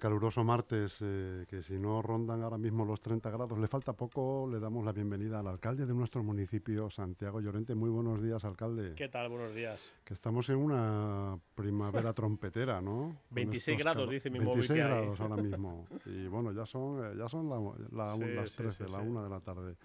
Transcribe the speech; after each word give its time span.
caluroso 0.00 0.42
martes, 0.42 0.98
eh, 1.02 1.44
que 1.48 1.62
si 1.62 1.78
no 1.78 2.02
rondan 2.02 2.42
ahora 2.42 2.58
mismo 2.58 2.84
los 2.84 3.00
30 3.00 3.30
grados, 3.30 3.58
le 3.58 3.68
falta 3.68 3.92
poco, 3.92 4.48
le 4.50 4.58
damos 4.58 4.84
la 4.84 4.92
bienvenida 4.92 5.38
al 5.38 5.46
alcalde 5.46 5.86
de 5.86 5.94
nuestro 5.94 6.24
municipio, 6.24 6.90
Santiago 6.90 7.40
Llorente. 7.40 7.74
Muy 7.76 7.90
buenos 7.90 8.20
días, 8.20 8.44
alcalde. 8.44 8.94
¿Qué 8.96 9.08
tal? 9.08 9.28
Buenos 9.28 9.54
días. 9.54 9.92
Que 10.02 10.14
estamos 10.14 10.48
en 10.48 10.56
una 10.56 11.38
primavera 11.54 12.12
trompetera, 12.14 12.80
¿no? 12.80 13.20
26 13.30 13.78
grados, 13.78 14.10
dice 14.10 14.30
mi 14.30 14.38
26 14.38 14.78
grados 14.78 15.20
ahora 15.20 15.36
mismo. 15.42 15.86
Y 16.06 16.26
bueno, 16.26 16.50
ya 16.52 16.64
son, 16.66 17.04
eh, 17.04 17.16
ya 17.16 17.28
son 17.28 17.48
las 17.92 18.56
13, 18.56 18.88
la 18.88 18.98
1 18.98 19.22
de 19.22 19.30
la 19.30 19.40
tarde 19.40 19.76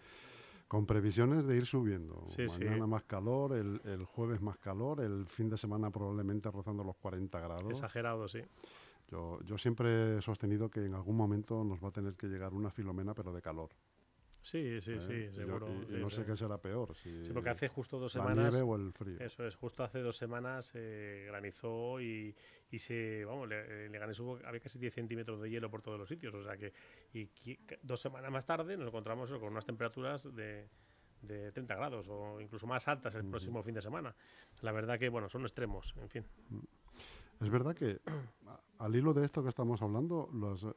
con 0.68 0.88
previsiones 0.88 1.46
de 1.46 1.58
ir 1.58 1.66
subiendo. 1.66 2.24
Mañana 2.60 2.88
más 2.88 3.04
calor, 3.04 3.54
el, 3.54 3.80
el, 3.86 4.04
jueves 4.04 4.42
más 4.42 4.58
calor, 4.58 5.00
el 5.00 5.28
fin 5.28 5.48
de 5.48 5.58
semana 5.58 5.92
probablemente 5.92 6.50
rozando 6.50 6.84
los 6.84 6.96
40 6.96 7.40
grados. 7.40 7.70
Exagerado, 7.70 8.28
sí. 8.28 8.42
Yo, 9.12 9.40
yo 9.44 9.58
siempre 9.58 10.18
he 10.18 10.22
sostenido 10.22 10.70
que 10.70 10.86
en 10.86 10.94
algún 10.94 11.16
momento 11.16 11.64
nos 11.64 11.84
va 11.84 11.90
a 11.90 11.92
tener 11.92 12.16
que 12.16 12.28
llegar 12.28 12.54
una 12.54 12.72
filomena, 12.72 13.14
pero 13.14 13.34
de 13.34 13.42
calor. 13.42 13.70
Sí, 14.42 14.80
sí, 14.80 15.00
sí, 15.00 15.12
¿Eh? 15.12 15.32
seguro. 15.32 15.68
no 15.68 16.08
sé 16.08 16.24
qué 16.24 16.38
será 16.38 16.60
peor. 16.60 16.96
Si 16.96 17.26
sí, 17.26 17.34
porque 17.34 17.50
hace 17.50 17.68
justo 17.68 17.98
dos 17.98 18.12
semanas. 18.12 18.38
La 18.38 18.50
nieve 18.52 18.62
o 18.62 18.76
el 18.76 18.94
frío. 18.94 19.20
Eso 19.20 19.46
es, 19.48 19.56
justo 19.56 19.84
hace 19.84 20.02
dos 20.02 20.18
semanas 20.18 20.72
eh, 20.76 21.26
granizó 21.28 22.00
y, 22.00 22.36
y, 22.70 22.78
se. 22.78 23.26
Vamos, 23.26 23.50
le, 23.50 23.90
le 23.90 23.98
había 23.98 24.60
casi 24.60 24.78
10 24.78 24.94
centímetros 24.94 25.42
de 25.42 25.50
hielo 25.50 25.72
por 25.72 25.82
todos 25.82 25.98
los 25.98 26.08
sitios. 26.08 26.32
O 26.36 26.44
sea 26.44 26.58
que. 26.58 26.74
Y, 27.12 27.28
dos 27.82 28.00
semanas 28.00 28.32
más 28.32 28.46
tarde 28.46 28.78
nos 28.78 28.88
encontramos 28.88 29.32
con 29.32 29.52
unas 29.52 29.66
temperaturas 29.66 30.36
de 30.36 30.70
de 31.22 31.52
30 31.52 31.76
grados 31.76 32.08
o 32.10 32.40
incluso 32.40 32.68
más 32.68 32.88
altas 32.88 33.16
el 33.16 33.26
próximo 33.26 33.64
fin 33.64 33.74
de 33.74 33.82
semana. 33.82 34.16
La 34.62 34.72
verdad 34.72 35.00
que, 35.00 35.10
bueno, 35.10 35.30
son 35.30 35.42
extremos, 35.42 35.96
en 35.98 36.10
fin. 36.10 36.26
Mm. 36.50 36.60
Es 37.42 37.50
verdad 37.50 37.76
que 37.76 38.00
al 38.80 38.96
hilo 38.96 39.14
de 39.14 39.26
esto 39.26 39.44
que 39.44 39.50
estamos 39.50 39.82
hablando, 39.82 40.30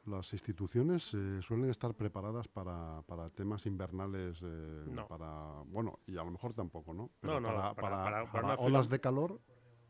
las 0.05 0.33
instituciones 0.33 1.13
eh, 1.13 1.41
suelen 1.41 1.69
estar 1.69 1.93
preparadas 1.93 2.47
para, 2.47 3.01
para 3.03 3.29
temas 3.29 3.65
invernales, 3.65 4.39
eh, 4.41 4.85
para 5.07 5.61
bueno, 5.65 5.99
y 6.07 6.17
a 6.17 6.23
lo 6.23 6.31
mejor 6.31 6.53
tampoco, 6.53 6.93
¿no? 6.93 7.11
no, 7.21 7.39
no, 7.39 7.75
para, 7.75 8.25
para, 8.31 8.55
olas 8.55 8.89
de 8.89 8.99
calor. 8.99 9.39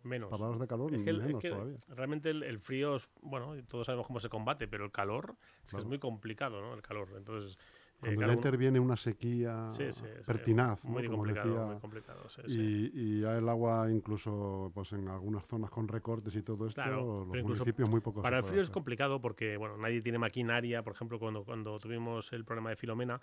Menos. 0.01 0.29
Para 0.29 0.45
olas 0.45 0.61
de 0.61 0.67
calor, 0.67 0.91
menos 0.91 1.43
todavía. 1.43 1.77
Realmente 1.89 2.29
el, 2.29 2.59
frío, 2.59 2.95
es, 2.95 3.11
bueno, 3.21 3.53
todos 3.67 3.85
sabemos 3.85 4.07
cómo 4.07 4.21
se 4.21 4.29
combate, 4.29 4.67
pero 4.67 4.85
el 4.85 4.91
calor 4.91 5.35
es, 5.65 5.73
es 5.73 5.85
muy 5.85 5.99
complicado, 5.99 6.61
¿no? 6.61 6.73
El 6.73 6.81
calor. 6.81 7.09
Entonces, 7.17 7.57
cuando 7.99 8.25
ya 8.25 8.33
interviene 8.33 8.79
una 8.79 8.95
sequía 8.95 9.67
pertinaz, 10.25 10.83
muy, 10.83 11.07
complicado, 11.07 11.67
muy 11.67 11.79
complicado, 11.79 12.27
y, 12.47 12.91
y 12.93 13.21
ya 13.21 13.37
el 13.37 13.49
agua 13.49 13.87
incluso 13.91 14.71
pues 14.73 14.93
en 14.93 15.07
algunas 15.09 15.45
zonas 15.45 15.69
con 15.69 15.87
recortes 15.87 16.35
y 16.35 16.41
todo 16.41 16.67
esto, 16.67 16.81
los 16.85 17.27
municipios 17.27 17.89
muy 17.89 17.99
poco 17.99 18.21
Para 18.21 18.37
el 18.37 18.43
frío 18.43 18.61
es 18.61 18.69
complicado 18.69 19.19
porque 19.21 19.57
bueno, 19.57 19.77
nadie 19.77 20.01
tiene 20.01 20.17
maquinaria, 20.17 20.83
por 20.83 20.93
ejemplo, 20.93 21.19
cuando, 21.19 21.43
cuando 21.43 21.79
tuvimos 21.79 22.31
el 22.33 22.45
problema 22.45 22.69
de 22.69 22.75
Filomena, 22.75 23.19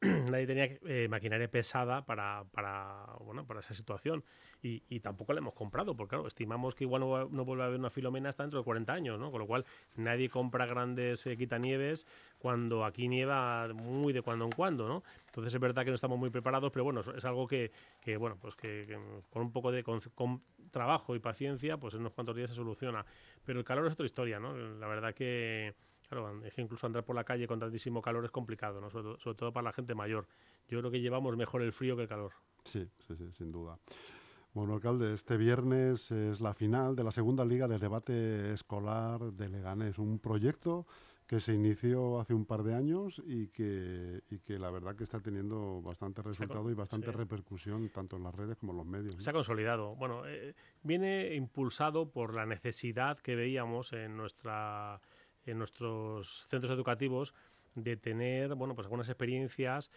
nadie 0.00 0.46
tenía 0.46 0.64
eh, 0.86 1.08
maquinaria 1.08 1.50
pesada 1.50 2.04
para, 2.04 2.44
para, 2.52 3.06
bueno, 3.20 3.46
para 3.46 3.60
esa 3.60 3.74
situación. 3.74 4.24
Y, 4.62 4.82
y, 4.90 5.00
tampoco 5.00 5.32
la 5.32 5.38
hemos 5.38 5.54
comprado, 5.54 5.96
porque 5.96 6.10
claro, 6.10 6.26
estimamos 6.26 6.74
que 6.74 6.84
igual 6.84 7.00
no, 7.00 7.28
no, 7.30 7.44
vuelve 7.46 7.62
a 7.62 7.66
haber 7.66 7.78
una 7.78 7.88
Filomena 7.88 8.28
hasta 8.28 8.42
dentro 8.42 8.58
de 8.58 8.64
40 8.64 8.92
años, 8.92 9.18
¿no? 9.18 9.30
Con 9.30 9.40
lo 9.40 9.46
cual 9.46 9.64
nadie 9.96 10.28
compra 10.28 10.66
grandes 10.66 11.26
eh, 11.26 11.36
quitanieves 11.36 12.06
cuando 12.38 12.84
aquí 12.84 13.08
nieva 13.08 13.68
muy 13.72 14.12
de 14.12 14.19
cuando 14.22 14.44
en 14.44 14.52
cuando, 14.52 14.88
¿no? 14.88 15.02
Entonces 15.26 15.54
es 15.54 15.60
verdad 15.60 15.84
que 15.84 15.90
no 15.90 15.94
estamos 15.94 16.18
muy 16.18 16.30
preparados, 16.30 16.70
pero 16.72 16.84
bueno, 16.84 17.00
es 17.00 17.24
algo 17.24 17.46
que, 17.46 17.70
que 18.00 18.16
bueno, 18.16 18.36
pues 18.40 18.56
que, 18.56 18.98
con 19.30 19.42
un 19.42 19.52
poco 19.52 19.72
de 19.72 19.82
con, 19.82 20.00
trabajo 20.70 21.14
y 21.14 21.18
paciencia, 21.18 21.76
pues 21.76 21.94
en 21.94 22.00
unos 22.00 22.12
cuantos 22.12 22.36
días 22.36 22.50
se 22.50 22.56
soluciona. 22.56 23.04
Pero 23.44 23.58
el 23.58 23.64
calor 23.64 23.86
es 23.86 23.92
otra 23.92 24.06
historia, 24.06 24.38
¿no? 24.38 24.56
La 24.56 24.86
verdad 24.86 25.14
que 25.14 25.74
Claro, 26.10 26.44
es 26.44 26.52
que 26.52 26.60
incluso 26.60 26.88
andar 26.88 27.04
por 27.04 27.14
la 27.14 27.22
calle 27.22 27.46
con 27.46 27.60
tantísimo 27.60 28.02
calor 28.02 28.24
es 28.24 28.32
complicado, 28.32 28.80
¿no? 28.80 28.90
sobre, 28.90 29.16
todo 29.36 29.52
para 29.52 29.62
la 29.62 29.72
gente 29.72 29.94
mayor. 29.94 30.26
Yo 30.66 30.80
creo 30.80 30.90
que 30.90 31.00
llevamos 31.00 31.36
mejor 31.36 31.62
el 31.62 31.72
frío 31.72 31.94
que 31.94 32.02
el 32.02 32.08
calor. 32.08 32.32
Sí, 32.64 32.84
sí, 32.98 33.14
sí, 33.14 33.30
sin 33.32 33.52
duda. 33.52 33.78
Bueno, 34.52 34.74
alcalde, 34.74 35.14
este 35.14 35.36
viernes 35.36 36.10
es 36.10 36.40
la 36.40 36.52
final 36.52 36.96
de 36.96 37.04
la 37.04 37.12
segunda 37.12 37.44
liga 37.44 37.68
de 37.68 37.78
debate 37.78 38.52
escolar 38.52 39.20
de 39.20 39.48
Leganés, 39.48 39.98
un 39.98 40.18
proyecto 40.18 40.84
que 41.30 41.38
se 41.38 41.54
inició 41.54 42.18
hace 42.18 42.34
un 42.34 42.44
par 42.44 42.64
de 42.64 42.74
años 42.74 43.22
y 43.24 43.46
que, 43.50 44.20
y 44.30 44.40
que 44.40 44.58
la 44.58 44.68
verdad 44.68 44.96
que 44.96 45.04
está 45.04 45.20
teniendo 45.20 45.80
bastante 45.80 46.22
resultado 46.22 46.68
y 46.72 46.74
bastante 46.74 47.12
repercusión 47.12 47.88
tanto 47.90 48.16
en 48.16 48.24
las 48.24 48.34
redes 48.34 48.56
como 48.56 48.72
en 48.72 48.78
los 48.78 48.86
medios. 48.86 49.14
Se 49.22 49.30
ha 49.30 49.32
consolidado. 49.32 49.94
Bueno, 49.94 50.26
eh, 50.26 50.56
viene 50.82 51.36
impulsado 51.36 52.10
por 52.10 52.34
la 52.34 52.46
necesidad 52.46 53.16
que 53.20 53.36
veíamos 53.36 53.92
en, 53.92 54.16
nuestra, 54.16 55.00
en 55.46 55.58
nuestros 55.58 56.46
centros 56.48 56.72
educativos 56.72 57.32
de 57.76 57.96
tener 57.96 58.56
bueno, 58.56 58.74
pues 58.74 58.86
algunas 58.86 59.08
experiencias 59.08 59.92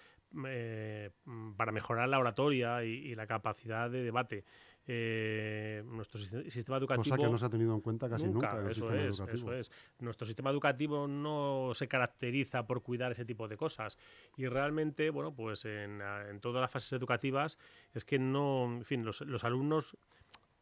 eh, 0.45 1.11
para 1.57 1.71
mejorar 1.71 2.09
la 2.09 2.19
oratoria 2.19 2.83
y, 2.83 3.13
la 3.15 3.27
capacidad 3.27 3.89
de 3.89 4.03
debate. 4.03 4.45
Eh, 4.85 5.81
nuestro 5.85 6.19
sistema 6.19 6.77
educativo... 6.77 7.15
Cosa 7.15 7.23
que 7.23 7.31
no 7.31 7.37
se 7.37 7.45
ha 7.45 7.49
tenido 7.49 7.73
en 7.73 7.81
cuenta 7.81 8.09
casi 8.09 8.25
nunca. 8.25 8.69
eso, 8.69 8.93
es, 8.93 9.19
eso 9.19 9.53
es. 9.53 9.71
Nuestro 9.99 10.27
sistema 10.27 10.49
educativo 10.49 11.07
no 11.07 11.71
se 11.73 11.87
caracteriza 11.87 12.67
por 12.67 12.83
cuidar 12.83 13.11
ese 13.11 13.23
tipo 13.25 13.47
de 13.47 13.55
cosas. 13.55 13.97
Y 14.35 14.47
realmente, 14.47 15.09
bueno, 15.09 15.33
pues 15.33 15.65
en, 15.65 16.01
en 16.01 16.39
todas 16.41 16.61
las 16.61 16.71
fases 16.71 16.91
educativas 16.93 17.57
es 17.93 18.03
que 18.03 18.19
no, 18.19 18.65
en 18.65 18.85
fin, 18.85 19.05
los, 19.05 19.21
los 19.21 19.43
alumnos 19.43 19.97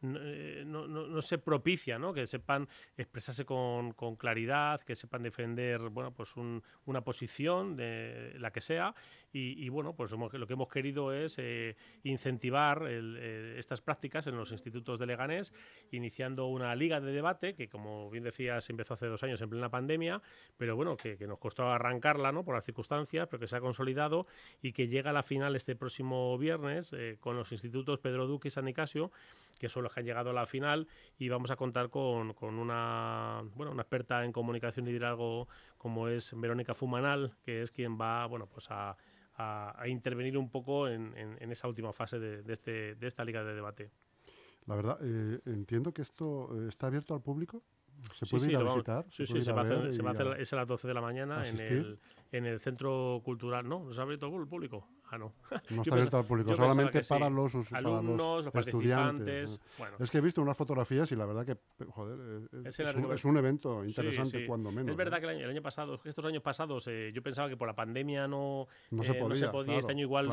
no, 0.02 0.86
no, 0.86 1.06
no, 1.06 1.22
se 1.22 1.38
propicia, 1.38 1.98
¿no? 1.98 2.12
que 2.12 2.26
sepan 2.26 2.68
expresarse 2.96 3.44
con, 3.44 3.92
con 3.92 4.16
claridad, 4.16 4.80
que 4.82 4.96
sepan 4.96 5.22
defender 5.22 5.80
bueno, 5.90 6.12
pues 6.12 6.34
una 6.36 7.00
posición 7.02 7.76
de 7.76 8.34
la 8.38 8.50
que 8.50 8.60
sea 8.60 8.94
y, 9.34 9.70
bueno, 9.70 9.96
pues 9.96 10.10
lo 10.10 10.46
que 10.46 10.52
hemos 10.52 10.68
querido 10.68 11.10
es 11.12 11.38
eh, 11.38 11.74
incentivar 12.02 12.84
eh, 12.86 13.54
estas 13.56 13.80
prácticas 13.80 14.26
en 14.26 14.36
los 14.36 14.52
institutos 14.52 14.98
de 14.98 15.06
Leganés, 15.06 15.54
iniciando 15.90 16.48
una 16.48 16.74
liga 16.76 17.00
de 17.00 17.12
debate 17.12 17.54
que, 17.54 17.66
como 17.66 18.10
bien 18.10 18.24
decías, 18.24 18.68
empezó 18.68 18.92
hace 18.92 19.06
dos 19.06 19.22
años 19.22 19.40
en 19.40 19.48
plena 19.48 19.70
pandemia, 19.70 20.20
pero 20.58 20.76
bueno, 20.76 20.98
que, 20.98 21.16
que 21.16 21.26
nos 21.26 21.38
costó 21.38 21.66
arrancarla 21.70 22.30
¿no? 22.30 22.44
por 22.44 22.54
las 22.54 22.64
circunstancias, 22.64 23.26
pero 23.30 23.40
que 23.40 23.48
se 23.48 23.56
ha 23.56 23.60
consolidado 23.60 24.26
y 24.60 24.72
que 24.72 24.88
llega 24.88 25.10
a 25.10 25.14
la 25.14 25.22
final 25.22 25.56
este 25.56 25.76
próximo 25.76 26.36
viernes 26.36 26.94
con 27.20 27.36
los 27.36 27.52
institutos 27.52 28.00
Pedro 28.00 28.26
Duque 28.26 28.48
y 28.48 28.50
San 28.50 28.66
Nicasio, 28.66 29.12
que 29.58 29.70
son 29.70 29.84
los 29.84 29.91
que 29.92 30.00
han 30.00 30.06
llegado 30.06 30.30
a 30.30 30.32
la 30.32 30.46
final 30.46 30.88
y 31.18 31.28
vamos 31.28 31.50
a 31.50 31.56
contar 31.56 31.90
con, 31.90 32.34
con 32.34 32.58
una, 32.58 33.42
bueno, 33.54 33.72
una 33.72 33.82
experta 33.82 34.24
en 34.24 34.32
comunicación 34.32 34.86
y 34.88 34.92
liderazgo 34.92 35.48
como 35.78 36.08
es 36.08 36.32
Verónica 36.38 36.74
Fumanal, 36.74 37.34
que 37.42 37.62
es 37.62 37.70
quien 37.70 37.98
va 38.00 38.26
bueno, 38.26 38.46
pues 38.46 38.70
a, 38.70 38.96
a, 39.36 39.88
intervenir 39.88 40.36
un 40.38 40.50
poco 40.50 40.88
en, 40.88 41.14
en, 41.16 41.52
esa 41.52 41.68
última 41.68 41.92
fase 41.92 42.18
de, 42.18 42.42
de, 42.42 42.52
este, 42.52 42.94
de 42.94 43.06
esta 43.06 43.24
liga 43.24 43.44
de 43.44 43.54
debate. 43.54 43.90
La 44.66 44.76
verdad, 44.76 44.98
eh, 45.02 45.40
entiendo 45.46 45.92
que 45.92 46.02
esto 46.02 46.48
eh, 46.54 46.68
está 46.68 46.86
abierto 46.86 47.14
al 47.14 47.22
público. 47.22 47.62
¿Se 48.14 48.26
puede 48.26 48.50
ir 48.50 48.56
a 48.56 48.62
visitar? 48.62 49.06
Sí, 49.10 49.26
sí, 49.26 49.42
se, 49.42 49.52
va 49.52 49.62
a 49.62 49.64
hacer, 49.64 49.92
se 49.92 50.02
va 50.02 50.10
a 50.10 50.12
hacer, 50.12 50.40
es 50.40 50.52
a 50.52 50.56
las 50.56 50.66
12 50.66 50.88
de 50.88 50.94
la 50.94 51.00
mañana 51.00 51.46
en 51.46 51.60
el, 51.60 51.98
en 52.32 52.46
el 52.46 52.58
centro 52.60 53.20
cultural. 53.24 53.68
No, 53.68 53.84
no 53.84 53.92
se 53.92 54.00
ha 54.00 54.04
abierto 54.04 54.26
al 54.26 54.48
público. 54.48 54.88
Ah, 55.10 55.18
no. 55.18 55.34
No 55.68 55.82
está 55.82 55.92
abierto 55.94 56.16
al 56.16 56.24
público, 56.24 56.56
solamente 56.56 57.02
para, 57.06 57.28
los, 57.28 57.54
alumnos, 57.72 58.46
los, 58.46 58.54
estudiantes. 58.54 59.60
Es 59.98 60.10
que 60.10 60.18
he 60.18 60.20
visto 60.22 60.40
unas 60.40 60.56
fotografías 60.56 61.12
y 61.12 61.16
la 61.16 61.26
verdad 61.26 61.44
que, 61.44 61.84
joder, 61.84 62.48
es, 62.64 62.80
es, 62.80 63.24
un, 63.26 63.36
evento 63.36 63.84
interesante 63.84 64.46
cuando 64.46 64.72
menos. 64.72 64.90
Es 64.90 64.96
verdad 64.96 65.20
que 65.20 65.26
el 65.26 65.50
año, 65.50 65.60
pasado, 65.60 66.00
estos 66.02 66.24
años 66.24 66.42
pasados, 66.42 66.88
eh, 66.88 67.12
yo 67.12 67.22
pensaba 67.22 67.50
que 67.50 67.58
por 67.58 67.68
la 67.68 67.74
pandemia 67.74 68.26
no, 68.26 68.68
no, 68.90 69.02
se, 69.02 69.12
podía, 69.12 69.78
Este 69.78 69.92
año 69.92 70.00
igual 70.00 70.30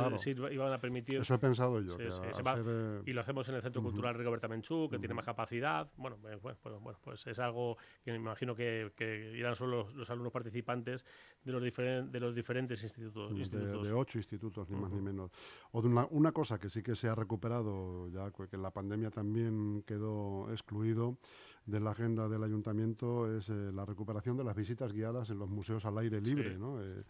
iban 0.50 0.72
a 0.72 0.80
permitir. 0.80 1.20
Eso 1.20 1.36
he 1.36 1.40
pensado 1.40 1.82
yo. 1.82 1.98
Eh, 2.00 3.02
y 3.06 3.12
lo 3.12 3.20
hacemos 3.20 3.50
en 3.50 3.56
el 3.56 3.62
Centro 3.62 3.82
Cultural 3.82 4.16
Rigoberta 4.16 4.48
Menchú, 4.48 4.88
que 4.90 4.98
tiene 4.98 5.14
más 5.14 5.26
capacidad. 5.26 5.92
Bueno, 5.98 6.18
pues, 6.42 6.58
bueno, 6.64 7.00
pues 7.04 7.28
es 7.28 7.40
algo 7.40 7.78
que 8.02 8.12
me 8.12 8.18
imagino 8.18 8.56
que, 8.56 8.90
irán 9.36 9.56
solo 9.56 9.90
los, 9.94 10.10
alumnos 10.10 10.32
participantes 10.32 11.06
de 11.44 11.52
los, 11.52 11.62
diferentes 11.62 11.89
de 11.90 12.20
los 12.20 12.36
diferentes 12.36 12.82
institutos. 12.84 13.50
de 13.52 13.94
ocho 13.94 14.18
institutos 14.18 14.70
ni 14.70 14.78
más 14.78 14.92
ni 14.92 15.02
menos. 15.02 15.32
O 15.72 15.80
una, 15.80 16.08
una, 16.12 16.32
cosa 16.32 16.60
que 16.60 16.70
sí 16.70 16.82
que 16.82 16.96
se 16.96 17.08
ha 17.08 17.16
recuperado, 17.16 18.10
ya 18.10 18.32
que 18.32 18.58
la 18.58 18.72
pandemia 18.72 19.10
también 19.10 19.84
quedó 19.86 20.52
excluido 20.52 21.18
de 21.66 21.80
la 21.80 21.92
agenda 21.92 22.28
del 22.28 22.44
ayuntamiento, 22.44 23.36
es 23.36 23.50
eh, 23.50 23.72
la 23.74 23.86
recuperación 23.86 24.38
de 24.38 24.44
las 24.44 24.56
visitas 24.56 24.92
guiadas 24.92 25.30
en 25.30 25.40
los 25.40 25.50
museos 25.50 25.86
al 25.86 25.98
aire 25.98 26.20
libre. 26.22 26.58
¿no? 26.58 26.82
Eh, 26.82 27.04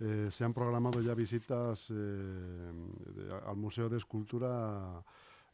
eh, 0.00 0.28
se 0.30 0.44
han 0.44 0.54
programado 0.54 1.00
ya 1.02 1.14
visitas 1.14 1.90
al 1.90 3.56
Museo 3.56 3.88
de 3.88 3.98
Escultura 3.98 5.04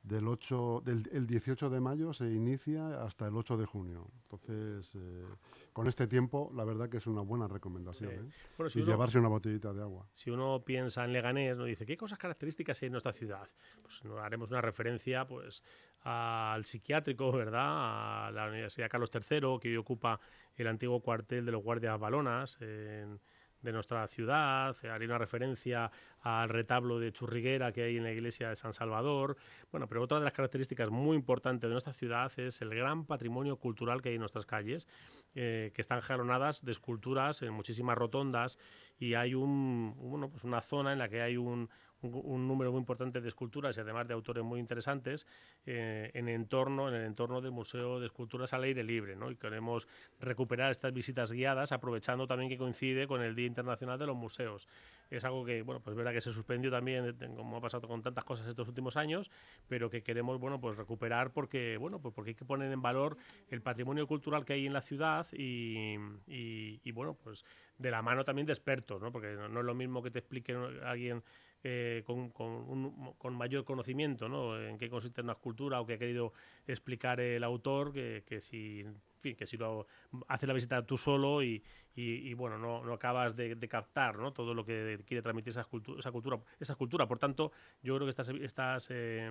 del 0.06 0.28
8, 0.28 0.82
del 0.84 1.08
el 1.12 1.26
18 1.26 1.68
de 1.68 1.80
mayo 1.80 2.12
se 2.12 2.26
inicia 2.26 3.02
hasta 3.02 3.26
el 3.26 3.36
8 3.36 3.56
de 3.56 3.66
junio. 3.66 4.06
Entonces, 4.22 4.94
eh, 4.94 5.24
con 5.72 5.88
este 5.88 6.06
tiempo, 6.06 6.52
la 6.54 6.64
verdad 6.64 6.88
que 6.88 6.98
es 6.98 7.06
una 7.08 7.22
buena 7.22 7.48
recomendación. 7.48 8.12
¿eh? 8.12 8.68
y 8.74 8.82
llevarse 8.84 9.18
una 9.18 9.28
botellita 9.28 9.72
de 9.72 9.82
agua. 9.82 10.06
Si 10.14 10.30
uno 10.30 10.62
piensa 10.64 11.04
en 11.04 11.12
Leganés, 11.12 11.56
¿no? 11.56 11.64
dice, 11.64 11.84
¿qué 11.84 11.96
cosas 11.96 12.18
características 12.18 12.80
hay 12.82 12.86
en 12.86 12.92
nuestra 12.92 13.12
ciudad? 13.12 13.48
Pues 13.82 14.00
haremos 14.22 14.50
una 14.52 14.60
referencia 14.60 15.26
pues, 15.26 15.64
al 16.02 16.64
psiquiátrico, 16.64 17.32
¿verdad? 17.32 18.26
A 18.26 18.30
la 18.30 18.48
Universidad 18.48 18.88
Carlos 18.88 19.10
III, 19.12 19.58
que 19.60 19.70
hoy 19.70 19.76
ocupa 19.76 20.20
el 20.54 20.68
antiguo 20.68 21.00
cuartel 21.00 21.44
de 21.44 21.52
los 21.52 21.64
guardias 21.64 21.98
balonas. 21.98 22.58
En, 22.60 23.20
de 23.66 23.72
nuestra 23.72 24.06
ciudad, 24.06 24.74
haría 24.90 25.08
una 25.08 25.18
referencia 25.18 25.90
al 26.22 26.48
retablo 26.48 26.98
de 26.98 27.12
Churriguera 27.12 27.72
que 27.72 27.82
hay 27.82 27.96
en 27.96 28.04
la 28.04 28.12
iglesia 28.12 28.48
de 28.48 28.56
San 28.56 28.72
Salvador. 28.72 29.36
Bueno, 29.70 29.88
pero 29.88 30.02
otra 30.02 30.18
de 30.18 30.24
las 30.24 30.32
características 30.32 30.90
muy 30.90 31.16
importantes 31.16 31.68
de 31.68 31.72
nuestra 31.72 31.92
ciudad 31.92 32.32
es 32.38 32.62
el 32.62 32.70
gran 32.70 33.04
patrimonio 33.04 33.56
cultural 33.56 34.00
que 34.02 34.10
hay 34.10 34.14
en 34.14 34.20
nuestras 34.20 34.46
calles, 34.46 34.88
eh, 35.34 35.72
que 35.74 35.82
están 35.82 36.00
jalonadas 36.00 36.64
de 36.64 36.72
esculturas 36.72 37.42
en 37.42 37.52
muchísimas 37.52 37.98
rotondas 37.98 38.58
y 38.98 39.14
hay 39.14 39.34
un, 39.34 39.94
bueno, 39.96 40.30
pues 40.30 40.44
una 40.44 40.62
zona 40.62 40.92
en 40.92 40.98
la 40.98 41.08
que 41.08 41.22
hay 41.22 41.36
un, 41.36 41.68
un, 42.12 42.48
número 42.48 42.72
muy 42.72 42.78
importante 42.78 43.20
de 43.20 43.28
esculturas 43.28 43.76
y 43.76 43.80
además 43.80 44.08
de 44.08 44.14
autores 44.14 44.44
muy 44.44 44.60
interesantes 44.60 45.26
eh, 45.64 46.10
en, 46.14 46.28
entorno, 46.28 46.88
en 46.88 46.94
el 46.94 47.04
entorno 47.04 47.40
del 47.40 47.52
Museo 47.52 48.00
de 48.00 48.06
Esculturas 48.06 48.52
al 48.52 48.62
aire 48.64 48.82
libre. 48.82 49.16
¿no? 49.16 49.30
Y 49.30 49.36
queremos 49.36 49.88
recuperar 50.20 50.70
estas 50.70 50.92
visitas 50.92 51.32
guiadas 51.32 51.72
aprovechando 51.72 52.26
también 52.26 52.50
que 52.50 52.58
coincide 52.58 53.06
con 53.06 53.22
el 53.22 53.34
Día 53.34 53.46
Internacional 53.46 53.98
de 53.98 54.06
los 54.06 54.16
Museos. 54.16 54.68
Es 55.10 55.24
algo 55.24 55.44
que, 55.44 55.62
bueno, 55.62 55.80
pues 55.80 55.94
verdad 55.96 56.12
que 56.12 56.20
se 56.20 56.32
suspendió 56.32 56.70
también, 56.70 57.16
eh, 57.20 57.28
como 57.36 57.56
ha 57.56 57.60
pasado 57.60 57.86
con 57.86 58.02
tantas 58.02 58.24
cosas 58.24 58.46
estos 58.48 58.66
últimos 58.68 58.96
años, 58.96 59.30
pero 59.68 59.88
que 59.88 60.02
queremos, 60.02 60.40
bueno, 60.40 60.60
pues 60.60 60.76
recuperar 60.76 61.32
porque, 61.32 61.76
bueno, 61.76 62.00
pues 62.00 62.14
porque 62.14 62.30
hay 62.30 62.34
que 62.34 62.44
poner 62.44 62.72
en 62.72 62.82
valor 62.82 63.16
el 63.48 63.62
patrimonio 63.62 64.06
cultural 64.06 64.44
que 64.44 64.54
hay 64.54 64.66
en 64.66 64.72
la 64.72 64.80
ciudad 64.80 65.26
y, 65.32 65.96
y, 66.26 66.90
bueno, 66.92 67.14
pues 67.14 67.44
de 67.78 67.90
la 67.90 68.02
mano 68.02 68.24
también 68.24 68.46
de 68.46 68.52
expertos, 68.52 69.00
¿no? 69.00 69.12
Porque 69.12 69.34
no, 69.34 69.48
no 69.48 69.60
es 69.60 69.66
lo 69.66 69.74
mismo 69.74 70.02
que 70.02 70.10
te 70.10 70.18
explique 70.18 70.54
alguien 70.84 71.22
eh, 71.68 72.04
con, 72.04 73.34
mayor 73.34 73.64
conocimiento 73.64 74.28
¿no? 74.28 74.56
en 74.56 74.78
qué 74.78 74.88
consiste 74.88 75.20
una 75.20 75.32
escultura 75.32 75.80
o 75.80 75.86
qué 75.86 75.94
ha 75.94 75.98
querido 75.98 76.32
explicar 76.64 77.18
el 77.18 77.42
autor, 77.42 77.92
que, 77.92 78.22
que 78.24 78.40
si 78.40 78.84
que 79.20 79.46
si 79.46 79.56
lo 79.56 79.88
haces 80.28 80.46
la 80.46 80.54
visita 80.54 80.86
tú 80.86 80.96
solo 80.96 81.42
y, 81.42 81.60
y, 81.96 82.32
bueno, 82.34 82.56
no, 82.58 82.92
acabas 82.92 83.34
de, 83.34 83.58
captar 83.68 84.16
¿no? 84.16 84.32
todo 84.32 84.54
lo 84.54 84.64
que 84.64 85.02
quiere 85.04 85.20
transmitir 85.20 85.50
esa, 85.50 85.62
escultura, 85.62 85.98
esa, 85.98 86.12
cultura, 86.12 86.38
esa 86.60 86.74
escultura. 86.74 87.08
Por 87.08 87.18
tanto, 87.18 87.50
yo 87.82 87.96
creo 87.96 88.06
que 88.06 88.10
estas, 88.10 88.28
estas, 88.28 88.86
eh, 88.90 89.28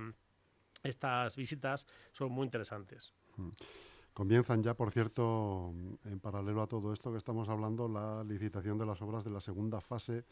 estas 0.84 1.38
visitas 1.38 1.88
son 2.12 2.34
muy 2.34 2.44
interesantes. 2.44 3.14
Mm. 3.38 3.52
Comienzan 4.14 4.64
ya, 4.64 4.74
por 4.74 4.92
cierto, 4.92 5.74
en 6.06 6.22
paralelo 6.22 6.62
a 6.62 6.68
todo 6.68 6.94
esto 6.94 7.12
que 7.12 7.18
estamos 7.18 7.50
hablando, 7.50 7.90
la 7.90 8.24
licitación 8.24 8.78
de 8.78 8.86
las 8.86 9.02
obras 9.02 9.26
de 9.26 9.30
la 9.30 9.42
segunda 9.42 9.82
fase 9.82 10.24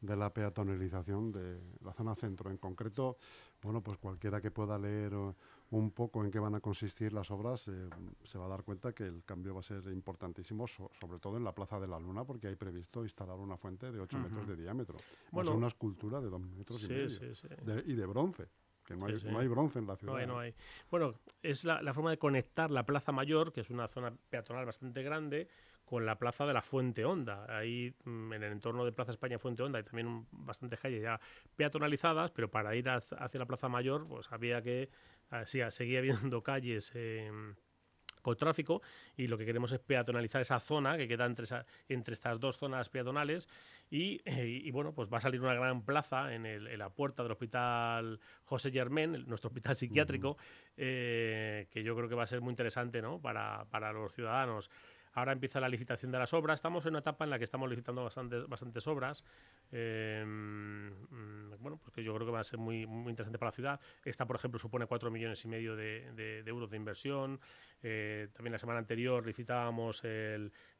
de 0.00 0.16
la 0.16 0.32
peatonalización 0.32 1.32
de 1.32 1.60
la 1.84 1.92
zona 1.92 2.14
centro. 2.14 2.50
En 2.50 2.58
concreto, 2.58 3.16
bueno, 3.62 3.82
pues 3.82 3.98
cualquiera 3.98 4.40
que 4.40 4.50
pueda 4.50 4.78
leer 4.78 5.12
un 5.70 5.90
poco 5.90 6.24
en 6.24 6.30
qué 6.30 6.38
van 6.38 6.54
a 6.54 6.60
consistir 6.60 7.12
las 7.12 7.30
obras 7.30 7.66
eh, 7.68 7.88
se 8.22 8.38
va 8.38 8.46
a 8.46 8.48
dar 8.48 8.62
cuenta 8.62 8.92
que 8.92 9.04
el 9.04 9.24
cambio 9.24 9.54
va 9.54 9.60
a 9.60 9.64
ser 9.64 9.82
importantísimo, 9.88 10.66
sobre 10.66 11.18
todo 11.18 11.36
en 11.36 11.44
la 11.44 11.52
Plaza 11.52 11.80
de 11.80 11.88
la 11.88 11.98
Luna, 11.98 12.24
porque 12.24 12.48
hay 12.48 12.56
previsto 12.56 13.02
instalar 13.02 13.36
una 13.36 13.56
fuente 13.56 13.90
de 13.90 14.00
8 14.00 14.18
metros 14.18 14.46
de 14.46 14.56
diámetro. 14.56 14.98
Bueno, 15.32 15.50
es 15.50 15.56
una 15.56 15.68
escultura 15.68 16.20
de 16.20 16.30
2 16.30 16.40
metros 16.40 16.84
y 16.84 16.88
medio. 16.88 17.82
y 17.84 17.94
de 17.94 18.06
bronce. 18.06 18.48
Que 18.84 18.94
no, 18.94 19.06
hay, 19.06 19.48
bronce 19.48 19.80
en 19.80 19.86
la 19.88 19.96
ciudad. 19.96 20.24
No 20.28 20.38
hay, 20.38 20.54
Bueno, 20.92 21.14
es 21.42 21.64
la, 21.64 21.82
la, 21.82 21.92
forma 21.92 22.10
de 22.10 22.18
conectar 22.18 22.70
la 22.70 22.86
Plaza 22.86 23.10
Mayor, 23.10 23.52
que 23.52 23.62
es 23.62 23.70
una 23.70 23.88
zona 23.88 24.16
peatonal 24.30 24.64
bastante 24.64 25.02
grande, 25.02 25.48
con 25.86 26.04
la 26.04 26.18
plaza 26.18 26.44
de 26.44 26.52
la 26.52 26.60
Fuente 26.60 27.04
Honda. 27.04 27.46
Ahí 27.48 27.94
mm, 28.04 28.32
en 28.34 28.42
el 28.42 28.52
entorno 28.52 28.84
de 28.84 28.92
Plaza 28.92 29.12
España 29.12 29.38
Fuente 29.38 29.62
Honda 29.62 29.78
hay 29.78 29.84
también 29.84 30.26
bastantes 30.32 30.78
calles 30.80 31.00
ya 31.00 31.18
peatonalizadas, 31.54 32.32
pero 32.32 32.50
para 32.50 32.74
ir 32.74 32.90
hacia 32.90 33.38
la 33.38 33.46
Plaza 33.46 33.68
Mayor 33.68 34.06
pues 34.06 34.30
había 34.32 34.60
que, 34.60 34.90
ah, 35.30 35.46
sí, 35.46 35.60
seguía 35.70 36.00
habiendo 36.00 36.42
calles 36.42 36.90
em, 36.94 37.54
con 38.20 38.36
tráfico 38.36 38.82
y 39.16 39.28
lo 39.28 39.38
que 39.38 39.46
queremos 39.46 39.70
es 39.70 39.78
peatonalizar 39.78 40.42
esa 40.42 40.58
zona 40.58 40.96
que 40.96 41.06
queda 41.06 41.24
entre, 41.24 41.46
entre 41.88 42.14
estas 42.14 42.40
dos 42.40 42.56
zonas 42.56 42.88
peatonales 42.88 43.48
y, 43.88 44.68
bueno, 44.72 44.92
pues 44.92 45.08
va 45.08 45.18
a 45.18 45.20
salir 45.20 45.40
una 45.40 45.54
gran 45.54 45.84
plaza 45.84 46.34
en, 46.34 46.76
la 46.76 46.90
puerta 46.90 47.22
del 47.22 47.30
Hospital 47.30 48.18
José 48.44 48.72
Germán, 48.72 49.24
nuestro 49.28 49.46
hospital 49.46 49.76
psiquiátrico, 49.76 50.36
eh, 50.76 51.68
que 51.70 51.84
yo 51.84 51.94
creo 51.94 52.08
que 52.08 52.16
va 52.16 52.24
a 52.24 52.26
ser 52.26 52.40
muy 52.40 52.50
interesante 52.50 53.00
¿no? 53.00 53.20
para, 53.20 53.64
para 53.70 53.92
los 53.92 54.12
ciudadanos. 54.12 54.68
Ahora 55.16 55.32
empieza 55.32 55.60
la 55.60 55.68
licitación 55.70 56.12
de 56.12 56.18
las 56.18 56.34
obras. 56.34 56.58
Estamos 56.58 56.84
en 56.84 56.90
una 56.90 56.98
etapa 56.98 57.24
en 57.24 57.30
la 57.30 57.38
que 57.38 57.44
estamos 57.44 57.70
licitando 57.70 58.02
bastantes, 58.04 58.86
obras. 58.86 59.24
Em, 59.72 60.90
mm, 60.90 61.54
bueno, 61.58 61.78
pues 61.78 61.94
que 61.94 62.04
yo 62.04 62.14
creo 62.14 62.26
que 62.26 62.32
va 62.32 62.40
a 62.40 62.44
ser 62.44 62.58
muy, 62.58 62.84
muy 62.84 63.10
interesante 63.10 63.38
para 63.38 63.48
la 63.48 63.54
ciudad. 63.54 63.80
Esta, 64.04 64.26
por 64.26 64.36
ejemplo, 64.36 64.58
supone 64.58 64.84
4 64.84 65.10
millones 65.10 65.42
y 65.46 65.48
medio 65.48 65.74
de, 65.74 66.42
euros 66.44 66.68
de 66.68 66.76
inversión. 66.76 67.40
Eh, 67.82 68.28
también 68.32 68.52
la 68.52 68.58
semana 68.58 68.78
anterior 68.78 69.24
licitábamos 69.24 70.02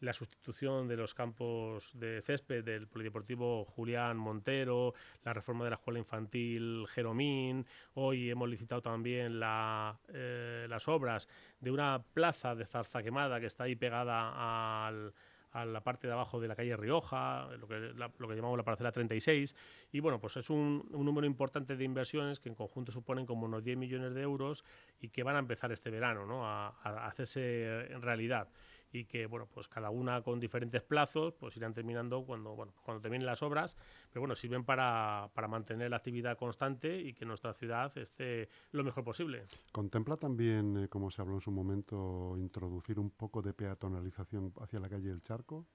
la 0.01 0.13
sustitución 0.13 0.89
de 0.89 0.97
los 0.97 1.15
campos 1.15 1.91
de 1.95 2.21
césped 2.21 2.65
del 2.65 2.89
Polideportivo 2.89 3.65
Julián 3.65 4.17
Montero, 4.17 4.95
la 5.25 5.33
reforma 5.33 5.65
de 5.65 5.71
la 5.71 5.77
escuela 5.77 5.99
infantil 5.99 6.87
Jeromín. 6.89 7.67
Hoy 7.95 8.31
hemos 8.31 8.49
licitado 8.49 8.83
también 8.83 9.41
eh, 9.43 10.67
las 10.69 10.89
obras 10.89 11.29
de 11.61 11.71
una 11.71 12.03
plaza 12.15 12.55
de 12.55 12.67
zarza 12.67 13.03
quemada 13.03 13.41
que 13.41 13.47
está 13.47 13.65
ahí 13.65 13.77
pegada 13.77 14.87
al, 14.87 15.13
a 15.57 15.65
la 15.65 15.81
parte 15.83 16.07
de 16.07 16.13
abajo 16.13 16.39
de 16.39 16.49
la 16.49 16.55
calle 16.55 16.77
Rioja, 16.77 17.49
lo 17.59 17.67
que, 17.67 17.93
lo 17.97 18.29
que 18.29 18.37
llamamos 18.37 18.59
la 18.59 18.65
parcela 18.65 18.93
36. 18.93 19.57
Y 19.93 20.01
bueno, 20.01 20.21
pues 20.21 20.37
es 20.37 20.51
un, 20.51 20.87
número 20.91 21.27
importante 21.27 21.77
de 21.77 21.85
inversiones 21.85 22.41
que 22.41 22.49
en 22.49 22.55
conjunto 22.55 22.93
suponen 22.93 23.25
como 23.25 23.47
unos 23.47 23.65
10 23.65 23.79
millones 23.79 24.15
de 24.15 24.21
euros 24.21 24.65
y 25.01 25.09
que 25.09 25.23
van 25.23 25.37
a 25.37 25.39
empezar 25.39 25.73
este 25.73 25.91
verano 25.91 26.27
¿no? 26.27 26.47
a, 26.47 26.69
a 26.83 27.07
hacerse 27.07 27.91
en 27.91 28.03
realidad 28.03 28.49
y 28.97 29.05
que, 29.05 29.27
bueno, 29.27 29.47
pues 29.53 29.69
cada 29.69 29.91
una 29.91 30.23
con 30.23 30.41
diferentes 30.41 30.83
plazos, 30.83 31.35
pues 31.35 31.57
irán 31.57 31.75
terminando 31.75 32.25
cuando, 32.25 32.55
bueno, 32.55 32.73
cuando 32.83 33.01
terminen 33.01 33.27
las 33.27 33.43
obras, 33.43 33.77
pero 34.11 34.23
bueno, 34.23 34.35
sirven 34.35 34.65
para, 34.65 35.31
para 35.35 35.49
mantener 35.49 35.91
la 35.91 35.99
actividad 35.99 36.37
constante 36.39 36.99
y 36.99 37.13
que 37.13 37.27
nuestra 37.27 37.53
ciudad 37.53 37.97
esté 37.99 38.49
lo 38.73 38.83
mejor 38.85 39.05
posible. 39.05 39.45
¿Contempla 39.73 40.17
también, 40.17 40.85
eh, 40.85 40.89
como 40.89 41.11
se 41.11 41.21
habló 41.21 41.35
en 41.35 41.41
su 41.41 41.51
momento, 41.51 42.35
introducir 42.39 42.99
un 42.99 43.11
poco 43.11 43.43
de 43.43 43.53
peatonalización 43.53 44.53
hacia 44.61 44.81
la 44.81 44.89
calle 44.89 45.09
del 45.09 45.23
Charco? 45.23 45.67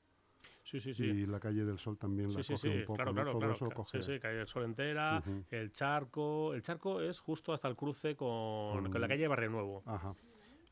Sí, 0.63 0.79
sí, 0.79 0.93
sí. 0.93 1.05
Y 1.05 1.25
la 1.25 1.39
calle 1.39 1.65
del 1.65 1.79
Sol 1.79 1.97
también 1.97 2.33
la 2.33 2.41
coge 2.41 2.69
un 2.69 2.85
poco. 2.85 2.95
Claro, 2.95 3.13
claro, 3.13 3.31
Todo 3.31 3.51
eso 3.51 3.69
coge... 3.69 4.01
Sí, 4.01 4.13
sí, 4.13 4.19
calle 4.19 4.37
del 4.37 4.47
Sol 4.47 4.63
entera, 4.63 5.23
el 5.49 5.71
charco. 5.71 6.53
El 6.53 6.61
charco 6.61 7.01
es 7.01 7.19
justo 7.19 7.53
hasta 7.53 7.67
el 7.67 7.75
cruce 7.75 8.15
con, 8.15 8.91
con 8.91 9.01
la 9.01 9.07
calle 9.07 9.27
Barrio 9.27 9.49
Nuevo. 9.49 9.83
Ajá 9.85 10.15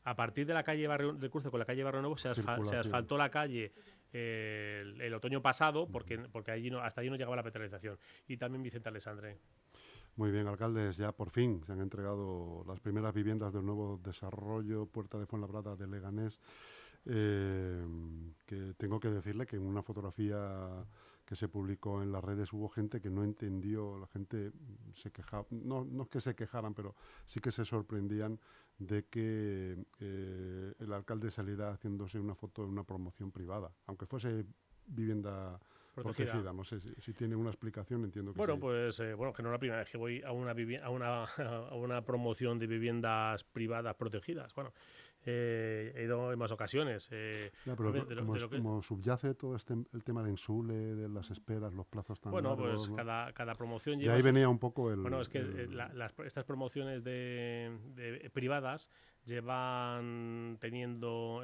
a 0.04 0.16
partir 0.16 0.46
de 0.46 0.54
la 0.54 0.62
calle 0.62 0.86
Barrio, 0.86 1.12
del 1.12 1.30
cruce 1.30 1.50
con 1.50 1.60
la 1.60 1.66
calle 1.66 1.84
Barrio 1.84 2.00
Nuevo 2.00 2.16
se, 2.16 2.28
asfaltó 2.28 3.16
la 3.16 3.30
calle 3.30 3.72
eh, 4.12 4.82
el, 5.00 5.14
otoño 5.14 5.42
pasado 5.42 5.86
porque, 5.86 6.18
porque 6.18 6.50
allí 6.50 6.70
no, 6.70 6.80
hasta 6.80 7.00
allí 7.00 7.10
no 7.10 7.16
llegaba 7.16 7.36
la 7.36 7.42
petrolización. 7.42 7.98
Y 8.26 8.36
también 8.36 8.62
Vicente 8.62 8.88
Alessandre. 8.88 9.38
Muy 10.16 10.30
bien, 10.30 10.46
alcaldes, 10.48 10.96
ya 10.96 11.12
por 11.12 11.30
fin 11.30 11.62
se 11.64 11.72
han 11.72 11.80
entregado 11.80 12.64
las 12.66 12.80
primeras 12.80 13.14
viviendas 13.14 13.52
del 13.52 13.64
nuevo 13.64 14.00
desarrollo 14.02 14.86
Puerta 14.86 15.18
de 15.18 15.26
Fuenlabrada 15.26 15.76
de 15.76 15.86
Leganés. 15.86 16.40
Eh, 17.06 17.84
que 18.46 18.74
tengo 18.76 19.00
que 19.00 19.08
decirle 19.08 19.46
que 19.46 19.56
en 19.56 19.62
una 19.62 19.82
fotografía 19.82 20.84
que 21.24 21.36
se 21.36 21.48
publicó 21.48 22.02
en 22.02 22.10
las 22.10 22.24
redes 22.24 22.52
hubo 22.52 22.68
gente 22.68 23.00
que 23.00 23.08
no 23.08 23.22
entendió, 23.22 23.98
la 23.98 24.08
gente 24.08 24.50
se 24.94 25.12
quejaba, 25.12 25.46
no, 25.50 25.84
no 25.84 26.02
es 26.02 26.08
que 26.08 26.20
se 26.20 26.34
quejaran, 26.34 26.74
pero 26.74 26.96
sí 27.26 27.38
que 27.38 27.52
se 27.52 27.64
sorprendían 27.64 28.40
de 28.78 29.04
que 29.04 29.76
eh, 30.00 30.74
el 30.78 30.92
alcalde 30.92 31.30
saliera 31.30 31.70
haciéndose 31.70 32.18
una 32.18 32.34
foto 32.34 32.64
en 32.64 32.70
una 32.70 32.82
promoción 32.82 33.30
privada, 33.30 33.70
aunque 33.86 34.06
fuese 34.06 34.44
vivienda 34.86 35.60
protegida. 35.94 36.52
No 36.52 36.64
sé 36.64 36.80
si, 36.80 37.12
tiene 37.12 37.36
una 37.36 37.50
explicación, 37.50 38.04
entiendo 38.04 38.32
que 38.32 38.38
Bueno, 38.38 38.58
pues 38.58 38.98
eh, 39.00 39.14
bueno, 39.14 39.32
que 39.32 39.42
no 39.42 39.50
es 39.50 39.52
la 39.52 39.58
primera 39.58 39.80
vez 39.80 39.90
que 39.90 39.98
voy 39.98 40.22
a 40.22 40.32
una, 40.32 40.50
a 40.50 40.90
una, 40.90 41.24
a 41.70 41.74
una 41.74 42.04
promoción 42.04 42.58
de 42.58 42.66
viviendas 42.66 43.44
privadas 43.44 43.94
protegidas. 43.96 44.54
Bueno, 44.54 44.72
eh, 45.26 45.92
he 45.96 46.04
ido 46.04 46.32
en 46.32 46.38
más 46.38 46.50
ocasiones. 46.50 47.08
Eh, 47.12 47.50
como, 47.66 48.82
subyace 48.82 49.34
todo 49.34 49.56
este, 49.56 49.74
el 49.92 50.04
tema 50.04 50.22
de 50.22 50.30
Insule, 50.30 50.94
de 50.94 51.08
las 51.08 51.30
esperas, 51.30 51.74
los 51.74 51.86
plazos 51.86 52.20
tan 52.20 52.32
Bueno, 52.32 52.56
pues 52.56 52.88
cada, 52.96 53.32
cada, 53.32 53.54
promoción 53.54 53.98
lleva... 53.98 54.14
Y 54.14 54.16
ahí 54.16 54.22
venía 54.22 54.48
un 54.48 54.58
poco 54.58 54.90
el... 54.90 55.00
Bueno, 55.00 55.20
es 55.20 55.28
que 55.28 55.38
eh, 55.38 55.68
estas 56.24 56.44
promociones 56.44 57.04
de, 57.04 58.30
privadas 58.32 58.90
llevan 59.24 60.56
teniendo 60.60 61.42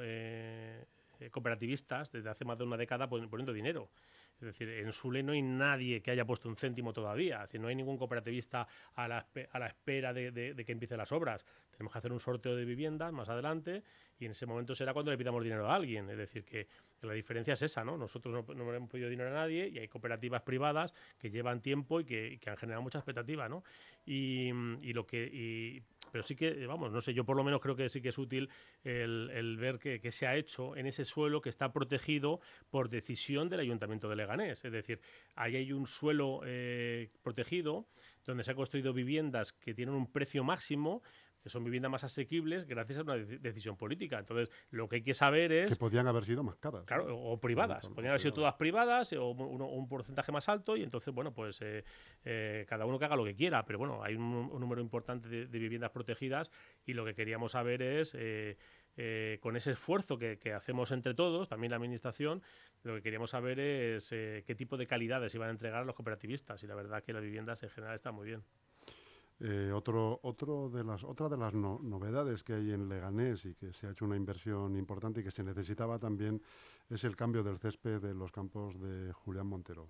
cooperativistas 1.31 2.11
desde 2.11 2.29
hace 2.29 2.45
más 2.45 2.57
de 2.57 2.63
una 2.63 2.77
década 2.77 3.09
poniendo 3.09 3.53
dinero. 3.53 3.89
Es 4.39 4.45
decir, 4.45 4.69
en 4.69 4.91
Sule 4.91 5.23
no 5.23 5.31
hay 5.31 5.41
nadie 5.41 6.01
que 6.01 6.11
haya 6.11 6.23
puesto 6.23 6.47
un 6.47 6.55
céntimo 6.55 6.93
todavía. 6.93 7.37
Es 7.37 7.49
decir, 7.49 7.59
no 7.59 7.69
hay 7.69 7.75
ningún 7.75 7.97
cooperativista 7.97 8.67
a 8.93 9.07
la, 9.07 9.25
a 9.51 9.59
la 9.59 9.67
espera 9.67 10.13
de, 10.13 10.53
que 10.63 10.71
empiecen 10.71 10.97
las 10.97 11.11
obras. 11.11 11.43
Tenemos 11.71 11.91
que 11.91 11.97
hacer 11.97 12.11
un 12.11 12.19
sorteo 12.19 12.55
de 12.55 12.63
viviendas 12.63 13.11
más 13.11 13.29
adelante 13.29 13.83
y 14.19 14.25
en 14.25 14.31
ese 14.31 14.45
momento 14.45 14.75
será 14.75 14.93
cuando 14.93 15.11
le 15.11 15.17
pidamos 15.17 15.43
dinero 15.43 15.67
a 15.67 15.75
alguien. 15.75 16.07
Es 16.11 16.17
decir, 16.17 16.45
que 16.45 16.67
la 17.01 17.13
diferencia 17.13 17.53
es 17.53 17.61
esa, 17.63 17.83
¿no? 17.83 17.97
Nosotros 17.97 18.45
no, 18.47 18.73
hemos 18.73 18.89
pedido 18.89 19.09
dinero 19.09 19.31
a 19.31 19.33
nadie 19.33 19.69
y 19.69 19.79
hay 19.79 19.87
cooperativas 19.87 20.43
privadas 20.43 20.93
que 21.17 21.31
llevan 21.31 21.61
tiempo 21.61 21.99
y 21.99 22.05
que, 22.05 22.39
han 22.45 22.57
generado 22.57 22.83
mucha 22.83 22.99
expectativa, 22.99 23.49
¿no? 23.49 23.63
Y, 24.05 24.51
lo 24.93 25.05
que... 25.07 25.81
pero 26.11 26.23
sí 26.23 26.35
que, 26.35 26.65
vamos, 26.65 26.91
no 26.91 27.01
sé, 27.01 27.13
yo 27.13 27.25
por 27.25 27.35
lo 27.35 27.43
menos 27.43 27.61
creo 27.61 27.75
que 27.75 27.89
sí 27.89 28.01
que 28.01 28.09
es 28.09 28.17
útil 28.17 28.49
el, 28.83 29.29
el 29.33 29.57
ver 29.57 29.79
que, 29.79 29.99
que, 29.99 30.11
se 30.11 30.27
ha 30.27 30.35
hecho 30.35 30.75
en 30.75 30.87
ese 30.87 31.05
suelo 31.05 31.41
que 31.41 31.49
está 31.49 31.71
protegido 31.71 32.39
por 32.69 32.89
decisión 32.89 33.49
del 33.49 33.59
Ayuntamiento 33.61 34.09
de 34.09 34.15
Leganés. 34.15 34.63
Es 34.63 34.71
decir, 34.71 34.99
ahí 35.35 35.55
hay 35.55 35.71
un 35.71 35.87
suelo 35.87 36.41
eh, 36.45 37.09
protegido 37.21 37.87
donde 38.25 38.43
se 38.43 38.51
han 38.51 38.57
construido 38.57 38.93
viviendas 38.93 39.53
que 39.53 39.73
tienen 39.73 39.95
un 39.95 40.11
precio 40.11 40.43
máximo 40.43 41.01
que 41.47 41.51
son 41.51 41.63
viviendas 41.63 41.89
más 41.89 42.03
asequibles 42.03 42.67
gracias 42.67 42.99
a 42.99 43.03
una 43.03 43.15
decisión 43.15 43.77
política. 43.77 44.19
Entonces, 44.19 44.51
lo 44.69 44.89
que 44.89 44.97
hay 44.97 45.01
que 45.01 45.13
saber 45.13 45.53
es... 45.53 45.69
Que 45.69 45.77
podían 45.77 46.05
haber 46.05 46.25
sido 46.25 46.43
más 46.43 46.57
caras. 46.57 46.83
Claro, 46.85 47.17
o 47.17 47.39
privadas. 47.39 47.87
podrían 47.87 48.09
haber 48.09 48.19
sido 48.19 48.33
todas 48.33 48.55
privadas 48.55 49.13
o 49.13 49.29
un 49.29 49.87
porcentaje 49.87 50.33
más 50.33 50.49
alto 50.49 50.75
y 50.75 50.83
entonces, 50.83 51.13
bueno, 51.13 51.33
pues 51.33 51.61
eh, 51.61 51.85
eh, 52.25 52.65
cada 52.67 52.85
uno 52.85 52.99
que 52.99 53.05
haga 53.05 53.15
lo 53.15 53.23
que 53.23 53.33
quiera. 53.33 53.65
Pero 53.65 53.79
bueno, 53.79 54.03
hay 54.03 54.15
un, 54.15 54.59
número 54.59 54.81
importante 54.81 55.29
de, 55.29 55.45
viviendas 55.59 55.91
protegidas 55.91 56.51
y 56.85 56.93
lo 56.93 57.05
que 57.05 57.15
queríamos 57.15 57.53
saber 57.53 57.81
es... 57.81 58.15
Eh, 58.99 59.37
con 59.41 59.55
ese 59.55 59.73
esfuerzo 59.73 60.17
que, 60.17 60.39
que, 60.39 60.53
hacemos 60.53 60.91
entre 60.91 61.13
todos, 61.13 61.47
también 61.47 61.69
la 61.69 61.75
Administración, 61.77 62.41
lo 62.81 62.95
que 62.95 63.03
queríamos 63.03 63.29
saber 63.29 63.59
es 63.59 64.09
qué 64.09 64.55
tipo 64.57 64.75
de 64.75 64.87
calidades 64.87 65.35
iban 65.35 65.49
a 65.49 65.51
entregar 65.51 65.83
a 65.83 65.85
los 65.85 65.93
cooperativistas. 65.93 66.63
Y 66.63 66.67
la 66.67 66.73
verdad 66.73 67.03
que 67.03 67.13
las 67.13 67.21
viviendas 67.21 67.61
en 67.61 67.69
general 67.69 67.93
están 67.93 68.15
muy 68.15 68.25
bien. 68.25 68.43
Eh, 69.39 69.71
otro, 69.71 70.19
de 70.73 70.83
las, 70.83 71.03
otra 71.03 71.29
de 71.29 71.37
las 71.37 71.53
novedades 71.53 72.43
que 72.43 72.53
hay 72.53 72.71
en 72.71 72.89
Leganés 72.89 73.45
y 73.45 73.53
que 73.53 73.71
se 73.71 73.85
ha 73.85 73.91
hecho 73.91 74.05
una 74.05 74.15
inversión 74.15 74.75
importante 74.75 75.21
y 75.21 75.23
que 75.23 75.29
se 75.31 75.43
necesitaba 75.43 75.99
también 75.99 76.41
es 76.89 77.03
el 77.03 77.15
cambio 77.15 77.43
del 77.43 77.59
césped 77.59 78.01
de 78.01 78.13
los 78.13 78.31
campos 78.31 78.79
de 78.79 79.11
Julián 79.13 79.47
Montero 79.47 79.89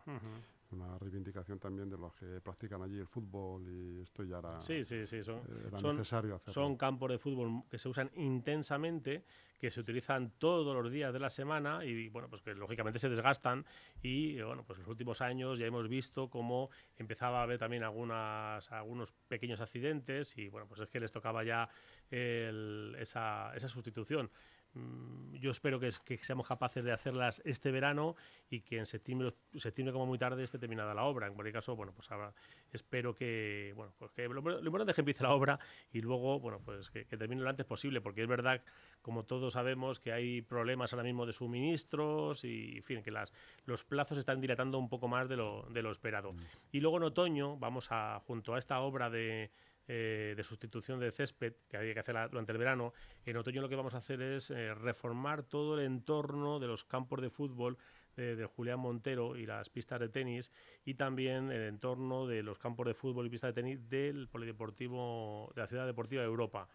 una 0.72 0.98
reivindicación 0.98 1.60
también 1.60 1.90
de 1.90 1.98
los 1.98 2.14
que 2.14 2.42
practican 2.42 2.82
allí 2.82 2.98
el 2.98 3.08
fútbol 3.08 3.68
y 3.70 4.02
esto 4.02 4.24
ya 4.24 4.40
era, 4.40 4.60
sí, 4.60 4.84
sí, 4.84 5.06
sí, 5.06 5.24
son, 5.24 5.38
eh, 5.38 5.94
necesario 5.94 6.36
hacerlo. 6.36 6.54
Son 6.54 6.76
campos 6.76 7.12
de 7.12 7.18
fútbol 7.18 7.64
que 7.70 7.78
se 7.78 7.88
usan 7.88 8.12
intensamente, 8.16 9.24
que 9.60 9.72
se 9.72 9.80
utilizan 9.80 10.34
todos 10.38 10.76
los 10.76 10.92
días 10.92 11.14
de 11.14 11.20
la 11.20 11.30
semana 11.30 11.86
y 11.86 12.10
bueno, 12.10 12.30
pues 12.30 12.42
que 12.42 12.54
lógicamente 12.54 13.00
se 13.00 13.10
desgastan 13.10 13.66
y 14.02 14.42
bueno, 14.42 14.64
pues 14.64 14.78
en 14.80 14.84
los 14.84 14.90
últimos 14.90 15.22
años 15.22 15.58
ya 15.58 15.66
hemos 15.66 15.88
visto 15.88 16.30
cómo 16.30 16.70
empezaba 16.98 17.40
a 17.40 17.44
haber 17.44 17.58
también 17.58 17.84
algunas, 17.84 18.72
algunos 18.72 19.14
pequeños 19.28 19.62
accidentes 19.62 20.38
y 20.38 20.50
bueno, 20.50 20.68
pues 20.68 20.82
es 20.82 20.90
que 20.90 21.00
les 21.00 21.12
tocaba 21.12 21.44
ya 21.44 21.70
esa, 22.12 23.56
esa 23.56 23.70
sustitución. 23.70 24.30
Mm, 24.78 25.36
yo 25.40 25.52
espero 25.52 25.80
que, 25.80 25.92
seamos 26.22 26.48
capaces 26.48 26.84
de 26.84 26.92
hacerlas 26.92 27.42
este 27.46 27.72
verano 27.72 28.16
y 28.50 28.62
que 28.62 28.78
en 28.78 28.86
septiembre, 28.86 29.34
septiembre 29.56 29.94
como 29.94 30.06
muy 30.06 30.18
tarde 30.18 30.44
esté 30.44 30.58
terminada 30.58 30.94
la 30.94 31.04
obra. 31.04 31.28
En 31.28 31.34
cualquier 31.34 31.54
caso, 31.54 31.76
bueno, 31.76 31.94
pues 31.94 32.10
ahora 32.12 32.34
espero 32.72 33.14
que, 33.14 33.74
bueno, 33.76 33.94
pues 33.98 34.12
que 34.12 34.28
lo, 34.28 34.40
importante 34.40 34.92
es 34.92 34.96
que 34.96 35.02
empiece 35.02 35.24
la 35.24 35.34
obra 35.34 35.60
y 35.92 36.02
luego, 36.02 36.40
bueno, 36.40 36.60
pues 36.64 36.90
que, 36.90 37.06
termine 37.06 37.42
lo 37.42 37.50
antes 37.50 37.66
posible, 37.66 38.02
porque 38.02 38.22
es 38.22 38.28
verdad, 38.28 38.62
como 39.02 39.24
todos 39.24 39.54
sabemos, 39.54 40.00
que 40.00 40.12
hay 40.12 40.42
problemas 40.42 40.94
ahora 40.94 41.04
mismo 41.04 41.26
de 41.26 41.34
suministros 41.34 42.44
y, 42.44 42.78
en 42.78 42.84
fin, 42.84 43.04
que 43.04 43.12
las, 43.12 43.34
los 43.66 43.84
plazos 43.84 44.18
están 44.18 44.42
dilatando 44.42 44.78
un 44.80 44.90
poco 44.90 45.08
más 45.08 45.30
de 45.30 45.38
lo, 45.38 45.64
de 45.70 45.82
lo 45.82 45.92
esperado. 45.92 46.34
Mm. 46.34 46.38
Y 46.72 46.80
luego 46.80 46.98
en 46.98 47.04
otoño 47.04 47.58
vamos 47.58 47.88
a, 47.92 48.20
junto 48.26 48.56
a 48.56 48.60
esta 48.60 48.80
obra 48.80 49.10
de 49.10 49.52
eh, 49.88 50.34
de 50.36 50.44
sustitución 50.44 51.00
de 51.00 51.12
césped 51.12 51.54
que 51.70 51.78
había 51.78 51.94
que 51.94 52.00
hacer 52.02 52.16
durante 52.30 52.52
el 52.52 52.58
verano, 52.58 52.94
en 53.26 53.38
otoño 53.38 53.62
lo 53.62 53.70
que 53.70 53.76
vamos 53.76 53.94
a 53.94 53.98
hacer 53.98 54.22
es 54.22 54.50
eh, 54.50 54.74
reformar 54.74 55.44
todo 55.44 55.80
el 55.80 55.86
entorno 55.86 56.60
de 56.60 56.68
los 56.68 56.84
campos 56.84 57.22
de 57.22 57.30
fútbol 57.30 57.78
de, 58.18 58.46
Julián 58.46 58.80
Montero 58.80 59.38
y 59.38 59.46
las 59.46 59.70
pistas 59.70 60.00
de 60.00 60.10
tenis 60.10 60.52
y 60.84 60.96
también 60.96 61.52
el 61.52 61.62
entorno 61.62 62.26
de 62.26 62.42
los 62.42 62.58
campos 62.58 62.88
de 62.88 62.96
fútbol 62.96 63.28
y 63.28 63.30
pistas 63.30 63.54
de 63.54 63.62
tenis 63.62 63.90
del 63.90 64.28
Polideportivo 64.28 65.52
de 65.54 65.62
la 65.62 65.68
Ciudad 65.68 65.86
Deportiva 65.86 66.24
de 66.24 66.28
Europa 66.28 66.68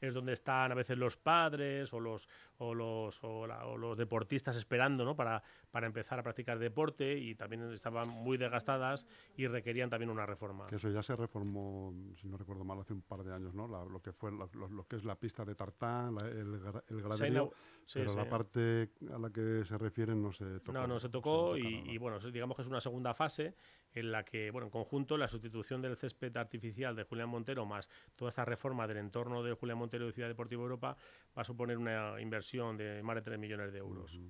es 0.00 0.14
donde 0.14 0.32
están 0.32 0.72
a 0.72 0.74
veces 0.74 0.98
los 0.98 1.16
padres 1.16 1.92
o 1.92 2.00
los, 2.00 2.28
o 2.58 2.74
los, 2.74 3.22
o, 3.22 3.46
los 3.76 3.96
deportistas 3.96 4.56
esperando 4.56 5.04
¿no? 5.04 5.16
para, 5.16 5.42
para 5.70 5.86
empezar 5.86 6.18
a 6.18 6.22
practicar 6.22 6.58
deporte 6.58 7.16
y 7.18 7.34
también 7.34 7.72
estaban 7.72 8.08
muy 8.08 8.36
desgastadas 8.36 9.06
y 9.36 9.46
requerían 9.46 9.90
también 9.90 10.10
una 10.10 10.26
reforma. 10.26 10.64
Que 10.68 10.76
eso 10.76 10.90
ya 10.90 11.02
se 11.02 11.16
reformó, 11.16 11.94
si 12.20 12.28
no 12.28 12.36
recuerdo 12.36 12.64
mal, 12.64 12.80
hace 12.80 12.92
un 12.92 13.02
par 13.02 13.22
de 13.22 13.34
años, 13.34 13.54
¿no? 13.54 13.66
lo 13.66 14.00
que 14.00 14.12
fue 14.12 14.30
lo, 14.32 14.86
que 14.86 14.96
es 14.96 15.04
la 15.04 15.16
pista 15.16 15.44
de 15.44 15.54
tartán, 15.54 16.16
el, 16.22 16.60
el 16.88 17.02
graderío, 17.02 17.52
pero 17.92 18.14
la 18.14 18.28
parte 18.28 18.90
a 19.12 19.18
la 19.18 19.30
que 19.30 19.64
se 19.64 19.78
refieren 19.78 20.22
no 20.22 20.32
se 20.32 20.60
tocó. 20.60 20.72
No, 20.72 20.86
no 20.86 20.98
se 20.98 21.08
tocó 21.08 21.56
y, 21.56 21.82
y, 21.90 21.98
bueno, 21.98 22.18
digamos 22.18 22.56
que 22.56 22.62
es 22.62 22.68
una 22.68 22.80
segunda 22.80 23.14
fase 23.14 23.54
en 23.96 24.12
la 24.12 24.24
que, 24.24 24.50
bueno, 24.50 24.66
en 24.66 24.70
conjunto 24.70 25.16
la 25.16 25.26
sustitución 25.26 25.80
del 25.80 25.96
césped 25.96 26.36
artificial 26.36 26.94
de 26.94 27.04
Julián 27.04 27.30
Montero 27.30 27.64
más 27.64 27.88
toda 28.14 28.28
esta 28.28 28.44
reforma 28.44 28.86
del 28.86 28.98
entorno 28.98 29.42
de 29.42 29.54
Julián 29.54 29.78
Montero 29.78 30.06
de 30.06 30.12
Ciudad 30.12 30.28
Deportiva 30.28 30.62
Europa 30.62 30.96
va 31.36 31.42
a 31.42 31.44
suponer 31.44 31.78
una 31.78 32.20
inversión 32.20 32.76
de 32.76 33.02
más 33.02 33.16
de 33.16 33.22
3 33.22 33.38
millones 33.38 33.72
de 33.72 33.78
euros. 33.78 34.20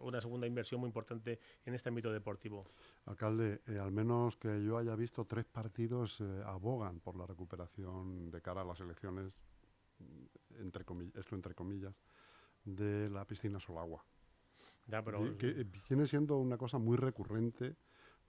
una, 0.00 0.20
segunda 0.20 0.46
inversión 0.46 0.80
muy 0.80 0.88
importante 0.88 1.38
en 1.66 1.74
este 1.74 1.90
ámbito 1.90 2.10
deportivo. 2.10 2.64
Alcalde, 3.04 3.60
eh, 3.66 3.78
al 3.78 3.92
menos 3.92 4.36
que 4.36 4.64
yo 4.64 4.78
haya 4.78 4.96
visto, 4.96 5.26
tres 5.26 5.44
partidos 5.44 6.20
eh, 6.22 6.42
abogan 6.46 7.00
por 7.00 7.16
la 7.16 7.26
recuperación 7.26 8.30
de 8.30 8.40
cara 8.40 8.62
a 8.62 8.64
las 8.64 8.80
elecciones, 8.80 9.34
mm, 9.98 10.62
entre 10.62 10.84
esto 11.14 11.34
entre 11.36 11.54
comillas, 11.54 11.94
de 12.64 13.10
la 13.10 13.26
piscina 13.26 13.60
Solagua. 13.60 14.02
Ya, 14.86 15.04
pero... 15.04 15.36
que 15.36 15.48
eh, 15.48 15.66
viene 15.88 16.06
siendo 16.06 16.38
una 16.38 16.56
cosa 16.56 16.78
muy 16.78 16.96
recurrente 16.96 17.76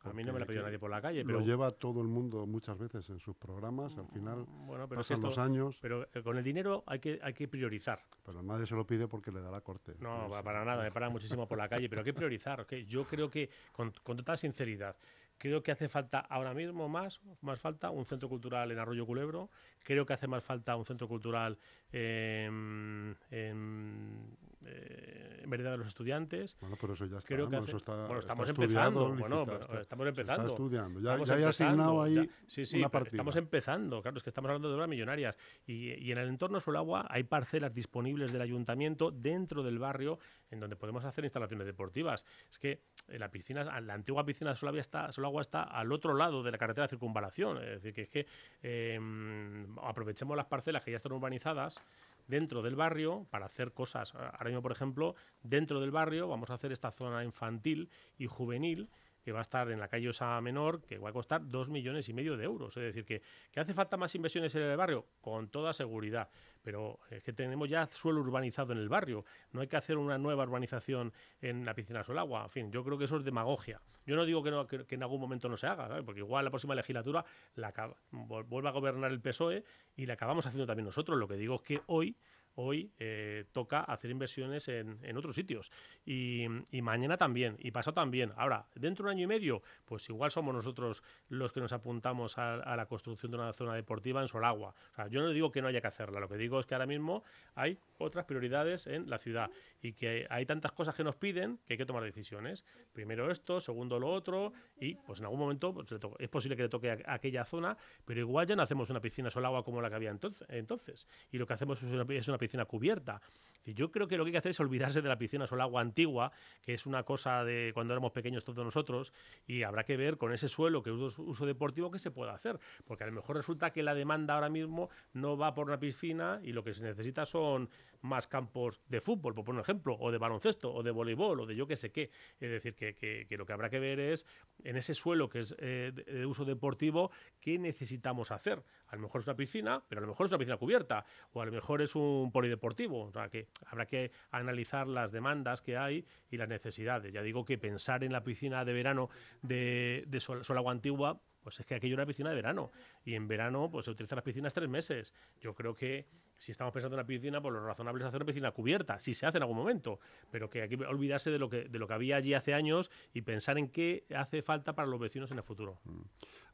a 0.03 0.13
mí 0.13 0.24
no 0.24 0.34
me 0.34 0.39
lo 0.39 0.43
ha 0.43 0.48
pedido 0.48 0.63
nadie 0.63 0.79
por 0.79 0.89
la 0.89 1.01
calle. 1.01 1.24
Pero... 1.25 1.39
Lo 1.39 1.46
lleva 1.46 1.72
todo 1.72 2.01
el 2.01 2.08
mundo 2.08 2.46
muchas 2.46 2.77
veces 2.77 3.10
en 3.10 3.20
sus 3.20 3.36
programas. 3.36 3.98
Al 3.98 4.08
final 4.08 4.39
mm, 4.39 4.67
bueno, 4.67 4.88
pero 4.88 5.01
pasan 5.01 5.22
los 5.22 5.38
años. 5.38 5.79
Pero 5.81 6.08
eh, 6.13 6.22
con 6.24 6.38
el 6.38 6.43
dinero 6.43 6.84
hay 6.88 7.00
que, 7.00 7.20
hay 7.22 7.34
que 7.34 7.48
priorizar. 7.48 8.01
Pero 8.24 8.41
nadie 8.41 8.65
se 8.65 8.75
lo 8.75 8.86
pide 8.86 9.08
porque 9.08 9.31
le 9.31 9.41
da 9.41 9.51
la 9.51 9.62
corte. 9.62 9.96
No, 10.00 10.29
para 10.43 10.65
nada. 10.65 10.84
Me 10.84 10.91
paran 10.91 11.12
muchísimo 11.13 11.48
por 11.48 11.58
la 11.58 11.70
calle. 11.70 11.89
Pero 11.89 12.01
hay 12.01 12.05
que 12.05 12.13
priorizar. 12.13 12.65
Yo 12.88 13.05
creo 13.05 13.29
que, 13.29 13.50
con, 13.72 13.91
con 14.03 14.17
total 14.17 14.38
sinceridad, 14.38 14.96
Creo 15.41 15.63
que 15.63 15.72
hace 15.72 15.89
falta 15.89 16.20
ahora 16.20 16.53
mismo 16.53 16.88
más, 16.88 17.20
más 17.41 17.60
falta 17.60 17.89
un 17.89 18.05
centro 18.05 18.29
cultural 18.29 18.72
en 18.72 18.77
Arroyo 18.77 19.08
Culebro. 19.08 19.50
Creo 19.83 20.05
que 20.05 20.13
hace 20.13 20.27
más 20.27 20.43
falta 20.43 20.75
un 20.75 20.85
centro 20.85 21.07
cultural 21.07 21.57
en, 21.91 23.17
en, 23.29 24.38
eh, 24.65 25.43
de 25.47 25.77
los 25.77 25.88
Estudiantes. 25.88 26.57
Bueno, 26.59 26.77
pero 26.79 26.93
eso 26.93 27.05
ya 27.05 27.17
está. 27.17 27.27
Creo 27.27 27.50
que 27.50 27.57
bueno, 27.57 28.17
estamos 28.17 28.50
empezando. 28.50 29.13
Bueno, 29.15 29.45
estamos 29.79 30.07
empezando. 30.07 30.43
Está 30.43 30.53
estudiando. 30.53 31.00
Ya, 31.01 31.23
ya 31.23 31.33
hay 31.35 31.43
asignado 31.43 32.01
ahí 32.01 32.29
sí, 32.47 32.65
sí, 32.65 32.77
una 32.77 32.89
partida. 32.89 33.15
Estamos 33.15 33.35
empezando. 33.35 34.01
Claro, 34.01 34.17
es 34.17 34.23
que 34.23 34.29
estamos 34.29 34.50
hablando 34.50 34.69
de 34.69 34.75
obras 34.75 34.89
millonarias. 34.89 35.38
Y, 35.65 35.93
y 35.93 36.11
en 36.11 36.17
el 36.17 36.29
entorno 36.29 36.59
Solagua 36.59 37.07
hay 37.09 37.23
parcelas 37.23 37.73
disponibles 37.73 38.31
del 38.31 38.41
ayuntamiento 38.41 39.11
dentro 39.11 39.63
del 39.63 39.79
barrio 39.79 40.19
en 40.50 40.59
donde 40.59 40.75
podemos 40.75 41.03
hacer 41.05 41.23
instalaciones 41.23 41.65
deportivas. 41.65 42.25
Es 42.50 42.59
que 42.59 42.83
la 43.07 43.29
piscina, 43.31 43.81
la 43.81 43.93
antigua 43.93 44.25
piscina 44.25 44.51
de 44.51 44.57
Solavia 44.57 44.81
está, 44.81 45.05
agua 45.05 45.41
está 45.41 45.63
al 45.63 45.91
otro 45.91 46.13
lado 46.13 46.43
de 46.43 46.51
la 46.51 46.57
carretera 46.57 46.85
de 46.85 46.89
circunvalación. 46.89 47.57
Es 47.57 47.81
decir, 47.81 47.93
que 47.93 48.01
es 48.01 48.09
que 48.09 48.27
em, 48.61 49.70
aprovechemos 49.81 50.35
las 50.37 50.45
parcelas 50.45 50.83
que 50.83 50.91
ya 50.91 50.97
están 50.97 51.11
urbanizadas 51.13 51.79
dentro 52.27 52.61
del 52.61 52.75
barrio 52.75 53.25
para 53.29 53.45
hacer 53.45 53.73
cosas. 53.73 54.15
Ahora 54.15 54.45
mismo, 54.45 54.61
por 54.61 54.71
ejemplo, 54.71 55.15
dentro 55.43 55.81
del 55.81 55.91
barrio 55.91 56.27
vamos 56.27 56.49
a 56.49 56.53
hacer 56.53 56.71
esta 56.71 56.91
zona 56.91 57.23
infantil 57.23 57.89
y 58.17 58.27
juvenil 58.27 58.89
que 59.23 59.31
va 59.31 59.39
a 59.39 59.41
estar 59.41 59.69
en 59.71 59.79
la 59.79 59.87
calle 59.87 60.09
Osa 60.09 60.39
Menor, 60.41 60.81
que 60.81 60.97
va 60.97 61.09
a 61.09 61.13
costar 61.13 61.47
dos 61.47 61.69
millones 61.69 62.09
y 62.09 62.13
medio 62.13 62.37
de 62.37 62.45
euros. 62.45 62.75
Es 62.77 62.83
decir, 62.83 63.05
que, 63.05 63.21
que, 63.51 63.59
hace 63.59 63.73
falta 63.73 63.97
más 63.97 64.13
inversiones 64.15 64.53
en 64.55 64.63
el 64.63 64.77
barrio, 64.77 65.05
con 65.21 65.49
toda 65.49 65.73
seguridad. 65.73 66.29
Pero 66.61 66.99
es 67.09 67.23
que 67.23 67.33
tenemos 67.33 67.69
ya 67.69 67.85
suelo 67.87 68.21
urbanizado 68.21 68.73
en 68.73 68.79
el 68.79 68.89
barrio. 68.89 69.25
No 69.51 69.61
hay 69.61 69.67
que 69.67 69.77
hacer 69.77 69.97
una 69.97 70.17
nueva 70.17 70.43
urbanización 70.43 71.13
en 71.41 71.65
la 71.65 71.73
piscina 71.73 72.03
Solagua. 72.03 72.43
En 72.43 72.49
fin, 72.49 72.71
yo 72.71 72.83
creo 72.83 72.97
que 72.97 73.05
eso 73.05 73.17
es 73.17 73.23
demagogia. 73.23 73.81
Yo 74.05 74.15
no 74.15 74.25
digo 74.25 74.41
que, 74.41 74.51
no, 74.51 74.67
que, 74.67 74.85
en 74.89 75.03
algún 75.03 75.21
momento 75.21 75.47
no 75.47 75.57
se 75.57 75.67
haga, 75.67 76.01
porque 76.03 76.21
igual 76.21 76.45
la 76.45 76.51
próxima 76.51 76.75
legislatura 76.75 77.23
la 77.55 77.71
vuelve 78.11 78.69
a 78.69 78.71
gobernar 78.71 79.11
el 79.11 79.21
PSOE 79.21 79.63
y 79.95 80.05
la 80.05 80.13
acabamos 80.13 80.45
haciendo 80.45 80.65
también 80.65 80.85
nosotros. 80.85 81.17
Lo 81.17 81.27
que 81.27 81.35
digo 81.35 81.55
es 81.55 81.61
que 81.61 81.81
hoy 81.87 82.15
hoy 82.55 82.91
eh, 83.00 83.46
toca 83.53 83.81
hacer 83.81 84.12
inversiones 84.12 84.67
en, 84.67 85.17
otros 85.17 85.36
sitios. 85.36 85.72
Y, 86.05 86.48
mañana 86.81 87.17
también, 87.17 87.55
y 87.60 87.72
pasado 87.72 87.93
también. 87.93 88.34
Ahora, 88.36 88.67
dentro 88.75 89.05
de 89.05 89.12
un 89.12 89.17
año 89.17 89.24
y 89.25 89.27
medio, 89.27 89.62
pues 89.86 90.10
igual 90.10 90.31
somos 90.31 90.53
nosotros 90.53 91.03
los 91.29 91.51
que 91.51 91.60
nos 91.60 91.74
apuntamos 91.74 92.38
a, 92.38 92.75
la 92.75 92.86
construcción 92.86 93.31
de 93.31 93.38
una 93.38 93.53
zona 93.53 93.75
deportiva 93.75 94.22
en 94.22 94.27
Solagua. 94.27 94.74
yo 95.10 95.22
no 95.22 95.29
digo 95.29 95.51
que 95.51 95.62
no 95.62 95.67
haya 95.67 95.81
que 95.81 95.88
hacerla, 95.88 96.20
lo 96.20 96.27
que 96.27 96.38
digo 96.38 96.60
es 96.60 96.65
que 96.65 96.75
ahora 96.75 96.86
mismo 96.86 97.24
hay 97.55 97.77
otras 97.98 98.25
prioridades 98.25 98.88
en 98.88 99.10
la 99.10 99.17
ciudad 99.17 99.50
y 99.81 99.93
que 99.93 100.25
hay 100.29 100.46
tantas 100.46 100.72
cosas 100.72 100.96
que 100.96 101.03
nos 101.03 101.15
piden 101.15 101.60
que 101.65 101.74
hay 101.74 101.77
que 101.77 101.86
tomar 101.86 102.03
decisiones. 102.03 102.65
Primero 102.93 103.29
esto, 103.29 103.60
segundo 103.60 104.00
lo 104.00 104.10
otro, 104.10 104.53
y 104.79 104.96
pues 104.96 105.20
en 105.20 105.25
algún 105.25 105.39
momento 105.39 105.74
pues, 105.74 105.88
es 106.20 106.29
posible 106.29 106.55
que 106.55 106.63
le 106.63 106.70
toque 106.70 106.91
a, 106.91 107.13
aquella 107.13 107.46
zona, 107.46 107.77
pero 108.05 108.20
igual 108.20 108.48
ya 108.48 108.55
no 108.55 108.63
hacemos 108.63 108.89
una 108.89 109.01
piscina 109.01 109.29
Solagua 109.29 109.63
como 109.63 109.81
la 109.81 109.89
que 109.89 109.96
había 109.96 110.10
entonces. 110.10 110.48
entonces 110.50 111.08
y 111.31 111.38
lo 111.38 111.48
que 111.48 111.53
hacemos 111.53 111.81
es 111.84 111.91
una, 111.91 112.05
es 112.13 112.27
piscina 112.41 112.65
cubierta. 112.65 113.21
Yo 113.65 113.91
creo 113.91 114.07
que 114.07 114.17
lo 114.17 114.24
que 114.24 114.29
hay 114.29 114.31
que 114.33 114.38
hacer 114.39 114.51
es 114.51 114.60
olvidarse 114.60 115.01
de 115.01 115.07
la 115.07 115.17
piscina 115.17 115.45
agua 115.45 115.81
antigua, 115.81 116.31
que 116.63 116.74
es 116.74 116.86
una 116.86 117.03
cosa 117.03 117.43
de 117.43 117.71
cuando 117.74 117.93
éramos 117.93 118.12
pequeños 118.12 118.43
todos 118.43 118.65
nosotros, 118.65 119.13
y 119.45 119.63
habrá 119.63 119.83
que 119.83 119.98
ver 119.98 120.17
con 120.17 120.33
ese 120.33 120.50
suelo 120.50 120.81
que 120.81 120.89
es 120.89 121.19
uso 121.19 121.45
deportivo 121.45 121.91
qué 121.91 122.00
se 122.00 122.10
puede 122.10 122.31
hacer, 122.31 122.60
porque 122.86 123.03
a 123.03 123.07
lo 123.07 123.13
mejor 123.13 123.36
resulta 123.36 123.69
que 123.71 123.83
la 123.83 123.93
demanda 123.93 124.33
ahora 124.33 124.50
mismo 124.50 124.89
no 125.13 125.38
va 125.38 125.53
por 125.53 125.67
una 125.67 125.79
piscina 125.79 126.39
y 126.43 126.53
lo 126.53 126.63
que 126.63 126.74
se 126.74 126.83
necesita 126.83 127.25
son 127.25 127.69
más 128.01 128.27
campos 128.27 128.81
de 128.88 129.01
fútbol, 129.01 129.34
por 129.34 129.46
poner 129.46 129.60
un 129.60 129.62
ejemplo, 129.62 129.96
o 130.00 130.12
de 130.12 130.17
baloncesto, 130.17 130.74
o 130.74 130.84
de 130.84 130.91
voleibol, 130.91 131.39
o 131.39 131.46
de 131.46 131.55
yo 131.55 131.67
qué 131.67 131.75
sé 131.75 131.91
qué. 131.91 132.12
Es 132.39 132.50
decir, 132.50 132.75
que, 132.75 133.27
lo 133.38 133.46
que 133.46 133.53
habrá 133.53 133.70
que 133.70 133.79
ver 133.79 134.00
es 134.00 134.25
en 134.63 134.77
ese 134.77 134.93
suelo 134.93 135.29
que 135.29 135.39
es 135.39 135.55
eh, 135.60 135.91
de, 135.93 136.25
uso 136.25 136.46
deportivo, 136.46 137.12
qué 137.39 137.58
necesitamos 137.60 138.31
hacer. 138.31 138.63
A 138.88 138.96
lo 138.96 139.03
mejor 139.03 139.22
es 139.22 139.27
una 139.27 139.36
piscina, 139.36 139.84
pero 139.88 140.00
a 140.00 140.01
lo 140.03 140.08
mejor 140.08 140.25
es 140.25 140.31
una 140.31 140.39
piscina 140.39 140.58
cubierta, 140.58 141.05
o 141.34 141.41
a 141.41 141.46
lo 141.46 141.51
mejor 141.51 141.81
es 141.81 141.96
un 141.96 142.31
polideportivo. 142.31 143.03
O 143.03 143.12
sea, 143.12 143.29
que 143.29 143.48
habrá 143.65 143.86
que 143.86 144.12
analizar 144.31 144.88
las 144.88 145.12
demandas 145.12 145.62
que 145.62 145.77
hay 145.77 146.05
y 146.29 146.38
las 146.38 146.50
necesidades. 146.50 147.13
Ya 147.13 147.22
digo 147.22 147.46
que 147.46 147.58
pensar 147.58 148.03
en 148.03 148.12
la 148.12 148.24
piscina 148.24 148.65
de 148.65 148.74
verano 148.74 149.10
de, 149.41 150.03
de 150.08 150.20
Sol, 150.20 150.43
Solagua 150.43 150.72
Antigua 150.72 151.22
pues 151.41 151.60
es 151.60 151.65
que 151.65 151.75
aquello 151.75 151.95
era 151.95 152.05
piscina 152.05 152.29
de 152.29 152.36
verano. 152.36 152.71
Y 153.03 153.15
en 153.15 153.27
verano, 153.27 153.69
pues 153.69 153.86
se 153.86 153.91
utilizan 153.91 154.17
las 154.17 154.24
piscinas 154.24 154.53
tres 154.53 154.69
meses. 154.69 155.13
Yo 155.39 155.53
creo 155.53 155.74
que 155.74 156.07
si 156.38 156.51
estamos 156.51 156.74
pensando 156.74 156.95
en 156.95 157.00
una 157.00 157.07
piscina, 157.07 157.41
pues 157.41 157.53
lo 157.53 157.65
razonable 157.65 158.03
es 158.03 158.07
hacer 158.07 158.17
una 158.17 158.25
piscina 158.25 158.51
cubierta, 158.51 159.00
si 159.00 159.13
se 159.13 159.25
hace 159.25 159.38
en 159.38 159.43
algún 159.43 159.57
momento. 159.57 160.00
Pero 160.29 160.50
que 160.50 160.62
hay 160.62 160.69
que 160.69 160.75
olvidarse 160.86 161.31
de 161.31 161.39
lo 161.39 161.50
que, 161.50 161.69
de 161.69 161.79
lo 161.79 161.88
que 161.88 161.93
había 161.93 162.17
allí 162.17 162.33
hace 162.33 162.53
años 162.53 162.91
y 163.13 163.21
pensar 163.21 163.57
en 163.57 163.69
qué 163.69 164.05
hace 164.15 164.41
falta 164.41 164.74
para 164.74 164.88
los 164.88 165.00
vecinos 165.00 165.31
en 165.31 165.38
el 165.38 165.43
futuro. 165.43 165.79
Mm. 165.83 166.01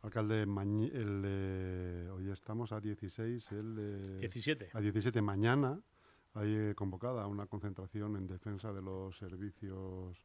Alcalde, 0.02 0.44
el, 0.44 2.10
hoy 2.12 2.30
estamos 2.30 2.72
a 2.72 2.80
16, 2.80 3.52
el 3.52 4.20
17. 4.20 4.70
A 4.74 4.80
17 4.80 5.22
mañana 5.22 5.80
hay 6.34 6.74
convocada 6.76 7.26
una 7.26 7.48
concentración 7.48 8.16
en 8.16 8.28
defensa 8.28 8.72
de 8.72 8.82
los 8.82 9.18
servicios 9.18 10.24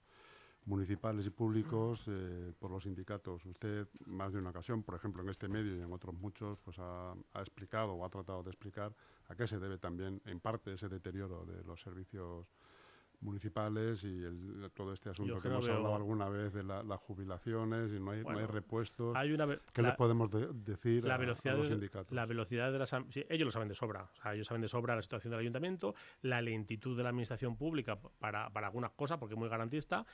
municipales 0.64 1.26
y 1.26 1.31
públicos 1.31 2.04
eh, 2.09 2.52
por 2.59 2.71
los 2.71 2.85
sindicatos. 2.85 3.45
Usted, 3.47 3.88
más 4.07 4.33
de 4.33 4.38
una 4.38 4.50
ocasión, 4.50 4.83
por 4.83 4.95
ejemplo, 4.95 5.23
en 5.23 5.28
este 5.28 5.49
medio 5.49 5.76
y 5.76 5.81
en 5.81 5.92
otros 5.92 6.14
muchos, 6.14 6.59
pues 6.61 6.78
ha, 6.78 7.14
explicado 7.35 7.95
o 7.95 8.04
ha 8.04 8.11
tratado 8.11 8.42
de 8.42 8.50
explicar 8.50 8.92
a 9.28 9.35
qué 9.35 9.49
se 9.49 9.59
debe 9.59 9.78
también, 9.78 10.21
en 10.25 10.40
parte, 10.40 10.75
ese 10.75 10.88
deterioro 10.88 11.45
de 11.45 11.64
los 11.64 11.81
servicios 11.81 12.47
municipales 13.21 14.02
y 14.02 14.21
todo 14.75 14.92
este 14.92 15.11
asunto 15.11 15.40
que 15.40 15.47
hemos 15.47 15.69
hablado 15.69 15.95
alguna 15.95 16.28
vez 16.28 16.52
de 16.52 16.64
las 16.64 16.99
jubilaciones 17.00 17.92
y 17.92 18.00
no 18.00 18.11
hay, 18.11 18.25
no 18.25 18.37
hay 18.37 18.47
repuestos. 18.47 19.14
Hay 19.16 19.33
una 19.33 19.47
¿Qué 19.73 19.83
les 19.83 19.95
podemos 19.95 20.28
decir 20.64 21.09
a, 21.09 21.19
los 21.19 21.69
sindicatos? 21.69 22.11
La 22.11 22.26
velocidad 22.26 22.73
de 22.73 22.81
las... 22.81 22.92
ellos 22.92 23.47
lo 23.47 23.52
saben 23.52 23.69
de 23.69 23.76
sobra. 23.76 24.11
ellos 24.33 24.47
saben 24.47 24.62
de 24.62 24.69
sobra 24.69 24.97
la 24.97 25.02
situación 25.02 25.31
del 25.31 25.40
ayuntamiento, 25.40 25.95
la 26.23 26.42
lentitud 26.42 26.97
de 26.97 27.04
la 27.04 27.11
administración 27.11 27.57
pública 27.57 27.97
para, 28.19 28.50
para 28.50 28.66
algunas 28.66 28.90
cosas, 28.90 29.19
porque 29.19 29.35
es 29.35 29.38
muy 29.38 29.49
garantista, 29.49 30.04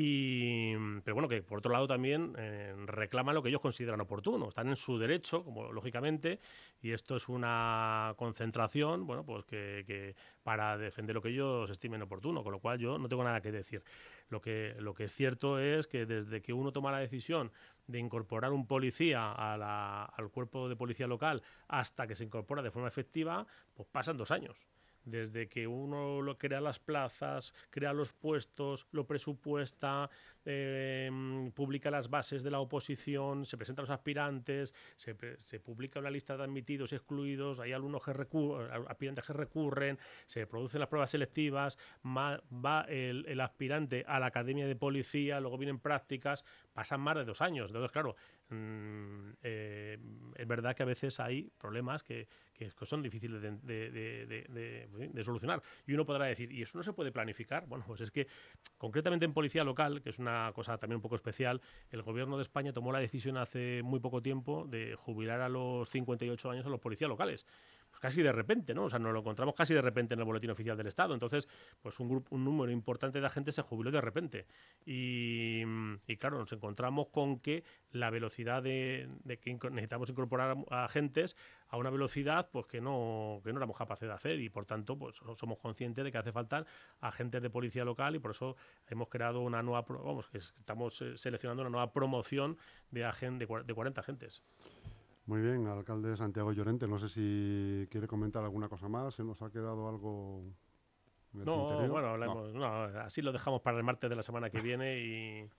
y, 0.00 0.76
pero 1.02 1.16
bueno, 1.16 1.28
que 1.28 1.42
por 1.42 1.58
otro 1.58 1.72
lado 1.72 1.88
también 1.88 2.32
eh, 2.38 2.72
reclaman 2.86 3.34
lo 3.34 3.42
que 3.42 3.48
ellos 3.48 3.60
consideran 3.60 4.00
oportuno. 4.00 4.48
Están 4.48 4.68
en 4.68 4.76
su 4.76 4.96
derecho, 4.96 5.42
como 5.42 5.72
lógicamente, 5.72 6.38
y 6.80 6.92
esto 6.92 7.16
es 7.16 7.28
una 7.28 8.14
concentración, 8.16 9.08
bueno, 9.08 9.24
pues 9.24 9.44
que, 9.44 10.14
para 10.44 10.78
defender 10.78 11.16
lo 11.16 11.20
que 11.20 11.30
ellos 11.30 11.68
estimen 11.68 12.00
oportuno, 12.00 12.44
con 12.44 12.52
lo 12.52 12.60
cual 12.60 12.78
yo 12.78 12.96
no 12.96 13.08
tengo 13.08 13.24
nada 13.24 13.40
que 13.40 13.50
decir. 13.50 13.82
Lo 14.28 14.40
que, 14.40 14.76
lo 14.78 14.94
que 14.94 15.06
es 15.06 15.12
cierto 15.12 15.58
es 15.58 15.88
que 15.88 16.06
desde 16.06 16.42
que 16.42 16.52
uno 16.52 16.70
toma 16.70 16.92
la 16.92 17.00
decisión 17.00 17.50
de 17.88 17.98
incorporar 17.98 18.52
un 18.52 18.68
policía 18.68 19.32
al 19.32 20.30
cuerpo 20.30 20.68
de 20.68 20.76
policía 20.76 21.08
local 21.08 21.42
hasta 21.66 22.06
que 22.06 22.14
se 22.14 22.22
incorpora 22.22 22.62
de 22.62 22.70
forma 22.70 22.86
efectiva, 22.86 23.48
pues 23.74 23.88
pasan 23.90 24.16
dos 24.16 24.30
años 24.30 24.68
desde 25.10 25.48
que 25.48 25.66
uno 25.66 26.22
lo 26.22 26.38
crea 26.38 26.60
las 26.60 26.78
plazas, 26.78 27.54
crea 27.70 27.92
los 27.92 28.12
puestos, 28.12 28.86
lo 28.92 29.06
presupuesta, 29.06 30.10
eh, 30.44 31.10
publica 31.54 31.90
las 31.90 32.08
bases 32.08 32.42
de 32.42 32.50
la 32.50 32.60
oposición, 32.60 33.44
se 33.44 33.56
presentan 33.56 33.82
los 33.82 33.90
aspirantes, 33.90 34.74
se, 34.96 35.14
publica 35.60 36.00
una 36.00 36.10
lista 36.10 36.36
de 36.36 36.44
admitidos 36.44 36.92
y 36.92 36.96
excluidos, 36.96 37.60
hay 37.60 37.72
alumnos 37.72 38.02
que 38.02 38.12
aspirantes 38.88 39.24
que 39.26 39.32
recurren, 39.32 39.98
se 40.26 40.46
producen 40.46 40.80
las 40.80 40.88
pruebas 40.88 41.10
selectivas, 41.10 41.78
va 42.04 42.86
el, 42.88 43.40
aspirante 43.40 44.04
a 44.06 44.18
la 44.20 44.26
academia 44.26 44.66
de 44.66 44.76
policía, 44.76 45.40
luego 45.40 45.58
vienen 45.58 45.78
prácticas, 45.78 46.44
pasan 46.78 47.00
más 47.00 47.16
de 47.16 47.24
dos 47.24 47.40
años. 47.40 47.66
Entonces, 47.70 47.90
claro, 47.90 48.14
mm, 48.50 49.30
eh, 49.42 49.98
es 50.36 50.46
verdad 50.46 50.76
que 50.76 50.84
a 50.84 50.86
veces 50.86 51.18
hay 51.18 51.50
problemas 51.58 52.04
que, 52.04 52.28
son 52.84 53.02
difíciles 53.02 53.42
de, 53.42 55.24
solucionar. 55.24 55.60
Y 55.88 55.94
uno 55.94 56.06
podrá 56.06 56.26
decir, 56.26 56.52
¿y 56.52 56.62
eso 56.62 56.78
no 56.78 56.84
se 56.84 56.92
puede 56.92 57.10
planificar? 57.10 57.66
Bueno, 57.66 57.84
pues 57.84 58.00
es 58.00 58.12
que 58.12 58.28
concretamente 58.76 59.24
en 59.24 59.32
policía 59.32 59.64
local, 59.64 60.00
que 60.02 60.10
es 60.10 60.20
una 60.20 60.52
cosa 60.54 60.78
también 60.78 60.98
un 60.98 61.02
poco 61.02 61.16
especial, 61.16 61.60
el 61.90 62.02
gobierno 62.02 62.36
de 62.36 62.42
España 62.42 62.72
tomó 62.72 62.92
la 62.92 63.00
decisión 63.00 63.38
hace 63.38 63.82
muy 63.82 63.98
poco 63.98 64.22
tiempo 64.22 64.64
de 64.68 64.94
jubilar 64.94 65.40
a 65.40 65.48
los 65.48 65.88
58 65.88 66.48
años 66.48 66.64
a 66.64 66.68
los 66.68 66.78
policías 66.78 67.08
locales. 67.08 67.44
Casi 68.00 68.22
de 68.22 68.32
repente, 68.32 68.74
¿no? 68.74 68.84
O 68.84 68.88
sea, 68.88 68.98
nos 68.98 69.12
lo 69.12 69.20
encontramos 69.20 69.54
casi 69.54 69.74
de 69.74 69.82
repente 69.82 70.14
en 70.14 70.20
el 70.20 70.26
boletín 70.26 70.50
oficial 70.50 70.76
del 70.76 70.86
Estado. 70.86 71.14
Entonces, 71.14 71.48
pues 71.82 71.98
un, 72.00 72.08
grupo, 72.08 72.34
un 72.34 72.44
número 72.44 72.70
importante 72.70 73.20
de 73.20 73.26
agentes 73.26 73.54
se 73.54 73.62
jubiló 73.62 73.90
de 73.90 74.00
repente. 74.00 74.46
Y, 74.84 75.64
claro, 76.18 76.38
nos 76.38 76.52
encontramos 76.52 77.08
con 77.08 77.40
que 77.40 77.64
la 77.92 78.10
velocidad 78.10 78.62
de, 78.62 79.08
que 79.40 79.58
necesitamos 79.70 80.10
incorporar 80.10 80.56
agentes 80.70 81.36
a 81.68 81.76
una 81.76 81.90
velocidad 81.90 82.48
pues 82.50 82.66
que 82.66 82.80
no, 82.80 83.40
que 83.44 83.52
no 83.52 83.58
éramos 83.58 83.76
capaces 83.76 84.08
de 84.08 84.14
hacer 84.14 84.40
y 84.40 84.48
por 84.48 84.64
tanto 84.64 84.98
pues 84.98 85.16
somos 85.36 85.58
conscientes 85.58 86.04
de 86.04 86.10
que 86.10 86.18
hace 86.18 86.32
falta 86.32 86.64
agentes 87.00 87.42
de 87.42 87.50
policía 87.50 87.84
local 87.84 88.16
y 88.16 88.18
por 88.18 88.30
eso 88.30 88.56
hemos 88.88 89.08
creado 89.08 89.40
una 89.40 89.62
nueva, 89.62 89.84
vamos, 89.88 90.28
que 90.28 90.38
estamos 90.38 91.00
eh, 91.02 91.16
seleccionando 91.16 91.62
una 91.62 91.70
nueva 91.70 91.92
promoción 91.92 92.56
de, 92.90 93.02
de 93.02 93.74
40 93.74 94.00
agentes. 94.00 94.42
Muy 95.28 95.42
bien, 95.42 95.66
alcalde 95.66 96.16
Santiago 96.16 96.52
Llorente, 96.52 96.88
no 96.88 96.98
sé 96.98 97.10
si 97.10 97.86
quiere 97.90 98.06
comentar 98.06 98.42
alguna 98.42 98.66
cosa 98.70 98.88
más, 98.88 99.14
se 99.14 99.22
nos 99.22 99.42
ha 99.42 99.50
quedado 99.50 99.86
algo... 99.86 100.42
no, 101.34 101.86
bueno, 101.86 102.16
no. 102.16 102.84
así 103.02 103.20
lo 103.20 103.30
dejamos 103.30 103.60
para 103.60 103.76
el 103.76 103.84
martes 103.84 104.08
de 104.08 104.16
la 104.16 104.22
semana 104.22 104.48
que 104.48 104.62
viene 104.62 104.98
y, 104.98 105.50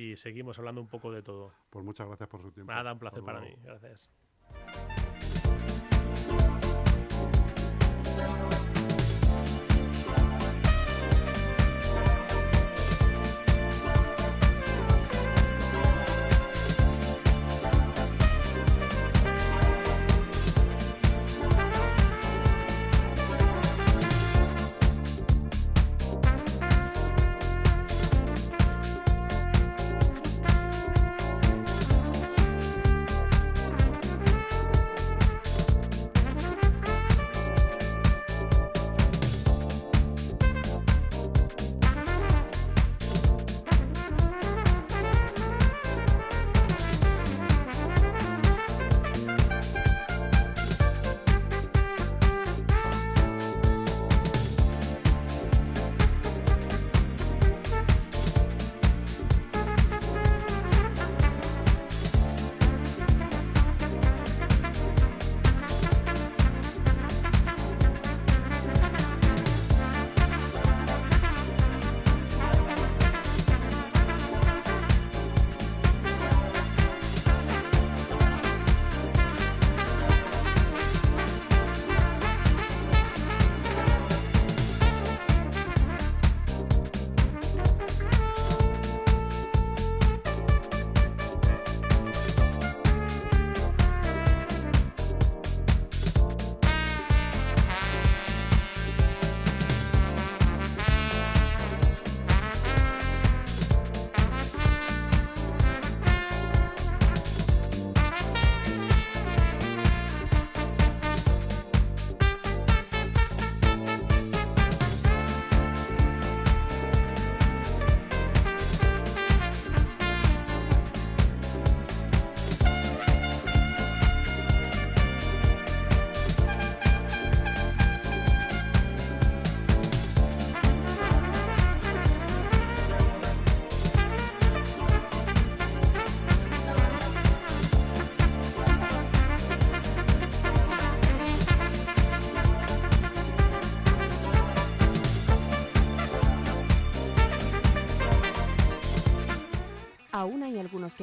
y 0.00 0.16
seguimos 0.16 0.56
hablando 0.60 0.80
un 0.80 0.86
poco 0.86 1.10
de 1.10 1.24
todo. 1.24 1.52
Pues 1.68 1.84
muchas 1.84 2.06
gracias 2.06 2.28
por 2.28 2.42
su 2.42 2.52
tiempo. 2.52 2.72
Nada, 2.72 2.92
un 2.92 3.00
placer 3.00 3.24
para 3.24 3.40
mí. 3.40 3.56
Gracias. 3.60 4.08